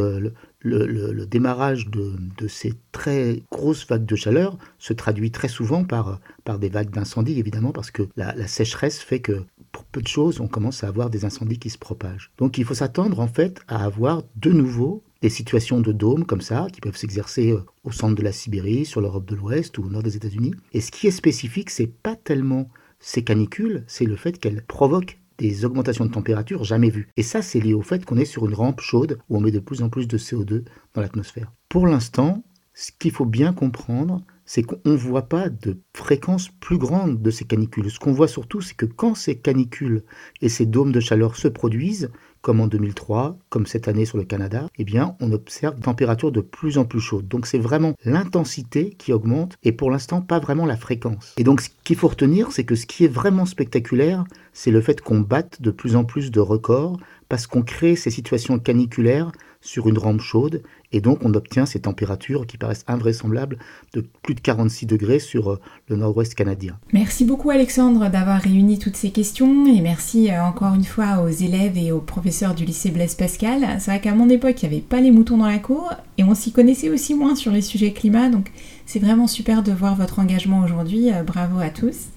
le, 0.60 1.26
démarrage 1.26 1.90
de, 1.90 2.48
ces 2.48 2.74
très 2.92 3.42
grosses 3.52 3.88
vagues 3.88 4.06
de 4.06 4.16
chaleur 4.16 4.58
se 4.78 4.94
traduit 4.94 5.32
très 5.32 5.48
souvent 5.48 5.84
par, 5.84 6.20
des 6.60 6.70
vagues 6.70 6.92
d'incendie, 6.92 7.40
évidemment, 7.40 7.72
parce 7.72 7.90
que 7.90 8.04
la, 8.16 8.48
sécheresse 8.48 9.00
fait 9.00 9.20
que 9.20 9.44
pour 9.72 9.84
peu 9.86 10.02
de 10.02 10.08
choses, 10.08 10.40
on 10.40 10.48
commence 10.48 10.84
à 10.84 10.88
avoir 10.88 11.10
des 11.10 11.26
incendies 11.26 11.60
qui 11.60 11.72
se 11.72 11.78
propagent. 11.78 12.32
Donc 12.38 12.58
il 12.58 12.66
faut 12.66 12.74
s'attendre 12.74 13.20
en 13.20 13.28
fait 13.28 13.62
à 13.68 13.84
avoir 13.84 14.24
de 14.36 14.52
nouveau 14.52 15.04
des 15.22 15.30
situations 15.30 15.82
de 15.82 15.92
dôme 15.92 16.26
comme 16.26 16.42
ça, 16.42 16.68
qui 16.72 16.82
peuvent 16.82 16.98
s'exercer 16.98 17.52
euh, 17.52 17.66
au 17.84 17.92
centre 17.92 18.16
de 18.16 18.22
la 18.24 18.32
Sibérie, 18.32 18.86
sur 18.86 19.02
l'Europe 19.02 19.26
de 19.26 19.36
l'Ouest 19.36 19.78
ou 19.78 19.84
au 19.84 19.90
nord 19.90 20.04
des 20.04 20.16
États-Unis. 20.16 20.54
Et 20.74 20.82
ce 20.82 20.92
qui 20.92 21.08
est 21.08 21.12
spécifique, 21.12 21.70
c'est 21.70 21.88
pas 21.88 22.16
tellement 22.16 22.70
ces 23.00 23.24
canicules, 23.24 23.84
c'est 23.88 24.06
le 24.06 24.16
fait 24.16 24.40
qu'elles 24.40 24.64
provoquent 24.66 25.20
des 25.38 25.66
augmentations 25.66 26.06
de 26.06 26.12
température 26.12 26.64
jamais 26.64 26.90
vues. 26.90 27.10
Et 27.16 27.24
ça, 27.24 27.42
c'est 27.42 27.60
lié 27.60 27.74
au 27.74 27.82
fait 27.82 28.06
qu'on 28.06 28.18
est 28.18 28.26
sur 28.26 28.46
une 28.48 28.56
rampe 28.56 28.82
chaude 28.82 29.20
où 29.30 29.38
on 29.38 29.42
met 29.42 29.52
de 29.52 29.60
plus 29.60 29.84
en 29.84 29.90
plus 29.90 30.08
de 30.08 30.18
CO2 30.18 30.64
dans 30.94 31.02
l'atmosphère. 31.02 31.54
Pour 31.70 31.86
l'instant, 31.86 32.44
ce 32.74 32.92
qu'il 32.92 33.12
faut 33.12 33.26
bien 33.26 33.54
comprendre, 33.54 34.24
c'est 34.46 34.64
qu'on 34.64 34.80
ne 34.86 34.96
voit 34.96 35.28
pas 35.28 35.50
de 35.50 35.82
fréquence 35.94 36.50
plus 36.50 36.78
grande 36.78 37.22
de 37.22 37.32
ces 37.32 37.46
canicules. 37.46 37.92
Ce 37.92 38.00
qu'on 38.00 38.14
voit 38.14 38.28
surtout, 38.28 38.62
c'est 38.62 38.76
que 38.76 38.86
quand 38.86 39.14
ces 39.14 39.38
canicules 39.38 40.04
et 40.42 40.50
ces 40.50 40.66
dômes 40.66 40.92
de 40.92 41.00
chaleur 41.00 41.36
se 41.36 41.48
produisent, 41.48 42.12
comme 42.48 42.62
en 42.62 42.68
2003, 42.68 43.38
comme 43.50 43.66
cette 43.66 43.90
année 43.90 44.06
sur 44.06 44.18
le 44.18 44.24
Canada, 44.24 44.70
eh 44.78 44.86
bien, 44.86 45.18
on 45.20 45.34
observe 45.34 45.76
des 45.76 45.82
températures 45.82 46.32
de 46.32 46.40
plus 46.40 46.78
en 46.78 46.86
plus 46.86 47.02
chaudes. 47.02 47.28
Donc 47.28 47.46
c'est 47.46 47.58
vraiment 47.58 47.94
l'intensité 48.06 48.92
qui 48.98 49.12
augmente 49.12 49.58
et 49.66 49.74
pour 49.74 49.92
l'instant 49.92 50.22
pas 50.22 50.40
vraiment 50.40 50.66
la 50.66 50.78
fréquence. 50.78 51.34
Et 51.36 51.44
donc 51.44 51.60
ce 51.60 51.68
qu'il 51.84 51.98
faut 51.98 52.08
retenir, 52.08 52.54
c'est 52.54 52.64
que 52.64 52.76
ce 52.76 52.86
qui 52.86 53.04
est 53.04 53.10
vraiment 53.10 53.46
spectaculaire, 53.46 54.24
c'est 54.54 54.72
le 54.72 54.80
fait 54.80 55.02
qu'on 55.02 55.20
batte 55.20 55.62
de 55.62 55.72
plus 55.72 55.98
en 55.98 56.06
plus 56.06 56.32
de 56.32 56.40
records 56.40 56.98
parce 57.28 57.48
qu'on 57.48 57.64
crée 57.64 57.98
ces 57.98 58.12
situations 58.12 58.60
caniculaires 58.60 59.34
sur 59.62 59.88
une 59.88 59.98
rampe 59.98 60.22
chaude 60.22 60.63
et 60.91 61.02
donc 61.02 61.20
on 61.24 61.34
obtient 61.34 61.65
ces 61.65 61.82
températures 61.82 62.48
qui 62.48 62.58
paraissent 62.58 62.86
invraisemblables 62.88 63.58
de 63.93 64.06
plus 64.24 64.36
de 64.36 64.39
46 64.39 64.86
degrés 64.86 65.20
sur 65.20 65.52
euh, 65.52 65.60
le 65.88 65.98
nord-ouest 65.98 66.36
canadien. 66.36 66.78
Merci 66.93 67.26
beaucoup 67.26 67.50
Alexandre 67.50 68.10
d'avoir 68.10 68.41
réuni 68.41 68.80
toutes 68.80 68.96
ces 68.96 69.12
questions 69.12 69.67
et 69.67 69.82
merci 69.82 70.32
euh, 70.32 70.43
encore 70.43 70.76
une 70.76 70.84
fois 70.84 71.22
aux 71.22 71.30
élèves 71.30 71.78
et 71.78 71.91
aux 71.91 72.02
professeurs 72.02 72.56
du 72.56 72.65
lycée 72.65 72.91
Blaise 72.91 73.15
Pascal. 73.15 73.78
C'est 73.80 73.91
vrai 73.91 74.02
qu'à 74.02 74.15
mon 74.15 74.30
époque 74.30 74.62
il 74.63 74.70
n'y 74.70 74.76
avait 74.76 74.84
pas 74.84 75.02
les 75.02 75.12
moutons 75.12 75.38
dans 75.38 75.48
la 75.48 75.60
cour 75.60 75.93
et 76.17 76.24
on 76.24 76.36
s'y 76.36 76.52
connaissait 76.52 76.89
aussi 76.89 77.13
moins 77.13 77.36
sur 77.36 77.52
les 77.52 77.62
sujets 77.62 77.93
climat 77.93 78.30
donc 78.30 78.52
c'est 78.86 79.00
vraiment 79.00 79.28
super 79.28 79.63
de 79.63 79.72
voir 79.72 79.96
votre 79.96 80.20
engagement 80.20 80.62
aujourd'hui. 80.62 81.13
Euh, 81.13 81.24
bravo 81.24 81.60
à 81.60 81.70
tous. 81.70 82.08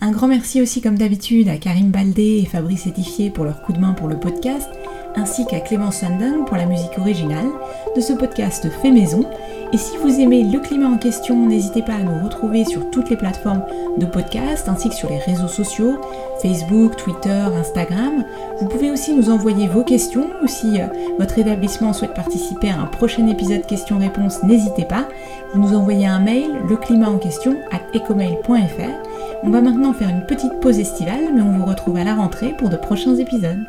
Un 0.00 0.12
grand 0.12 0.28
merci 0.28 0.60
aussi 0.62 0.80
comme 0.80 0.98
d'habitude 0.98 1.48
à 1.48 1.56
Karim 1.56 1.90
Baldé 1.90 2.40
et 2.42 2.44
Fabrice 2.44 2.86
Étifier 2.86 3.30
pour 3.30 3.44
leur 3.44 3.62
coup 3.62 3.72
de 3.72 3.80
main 3.80 3.94
pour 3.94 4.06
le 4.06 4.20
podcast 4.20 4.68
ainsi 5.16 5.46
qu'à 5.46 5.60
Clémence 5.60 5.96
Sandin 5.96 6.44
pour 6.46 6.56
la 6.56 6.66
musique 6.66 6.98
originale 6.98 7.48
de 7.96 8.00
ce 8.00 8.12
podcast 8.12 8.68
fait 8.82 8.90
maison. 8.90 9.24
Et 9.72 9.76
si 9.76 9.96
vous 9.98 10.20
aimez 10.20 10.44
le 10.44 10.60
climat 10.60 10.88
en 10.88 10.96
question, 10.96 11.46
n'hésitez 11.46 11.82
pas 11.82 11.94
à 11.94 12.02
nous 12.02 12.24
retrouver 12.24 12.64
sur 12.64 12.90
toutes 12.90 13.10
les 13.10 13.16
plateformes 13.16 13.62
de 13.98 14.06
podcast 14.06 14.68
ainsi 14.68 14.88
que 14.88 14.94
sur 14.94 15.10
les 15.10 15.18
réseaux 15.18 15.48
sociaux, 15.48 15.98
Facebook, 16.40 16.96
Twitter, 16.96 17.30
Instagram. 17.30 18.24
Vous 18.60 18.68
pouvez 18.68 18.90
aussi 18.90 19.12
nous 19.14 19.28
envoyer 19.28 19.68
vos 19.68 19.82
questions 19.82 20.30
ou 20.42 20.46
si 20.46 20.80
euh, 20.80 20.86
votre 21.18 21.38
établissement 21.38 21.92
souhaite 21.92 22.14
participer 22.14 22.70
à 22.70 22.80
un 22.80 22.86
prochain 22.86 23.26
épisode 23.26 23.66
questions-réponses, 23.66 24.42
n'hésitez 24.42 24.84
pas. 24.84 25.06
Vous 25.52 25.60
nous 25.60 25.76
envoyez 25.76 26.06
un 26.06 26.20
mail, 26.20 26.50
le 26.66 26.76
climat 26.76 27.10
en 27.10 27.18
question, 27.18 27.54
à 27.70 27.96
ecomail.fr. 27.96 29.08
On 29.42 29.50
va 29.50 29.60
maintenant 29.60 29.92
faire 29.92 30.08
une 30.08 30.26
petite 30.26 30.60
pause 30.60 30.78
estivale, 30.78 31.32
mais 31.34 31.42
on 31.42 31.52
vous 31.52 31.64
retrouve 31.64 31.96
à 31.96 32.04
la 32.04 32.14
rentrée 32.14 32.54
pour 32.58 32.70
de 32.70 32.76
prochains 32.76 33.16
épisodes. 33.16 33.64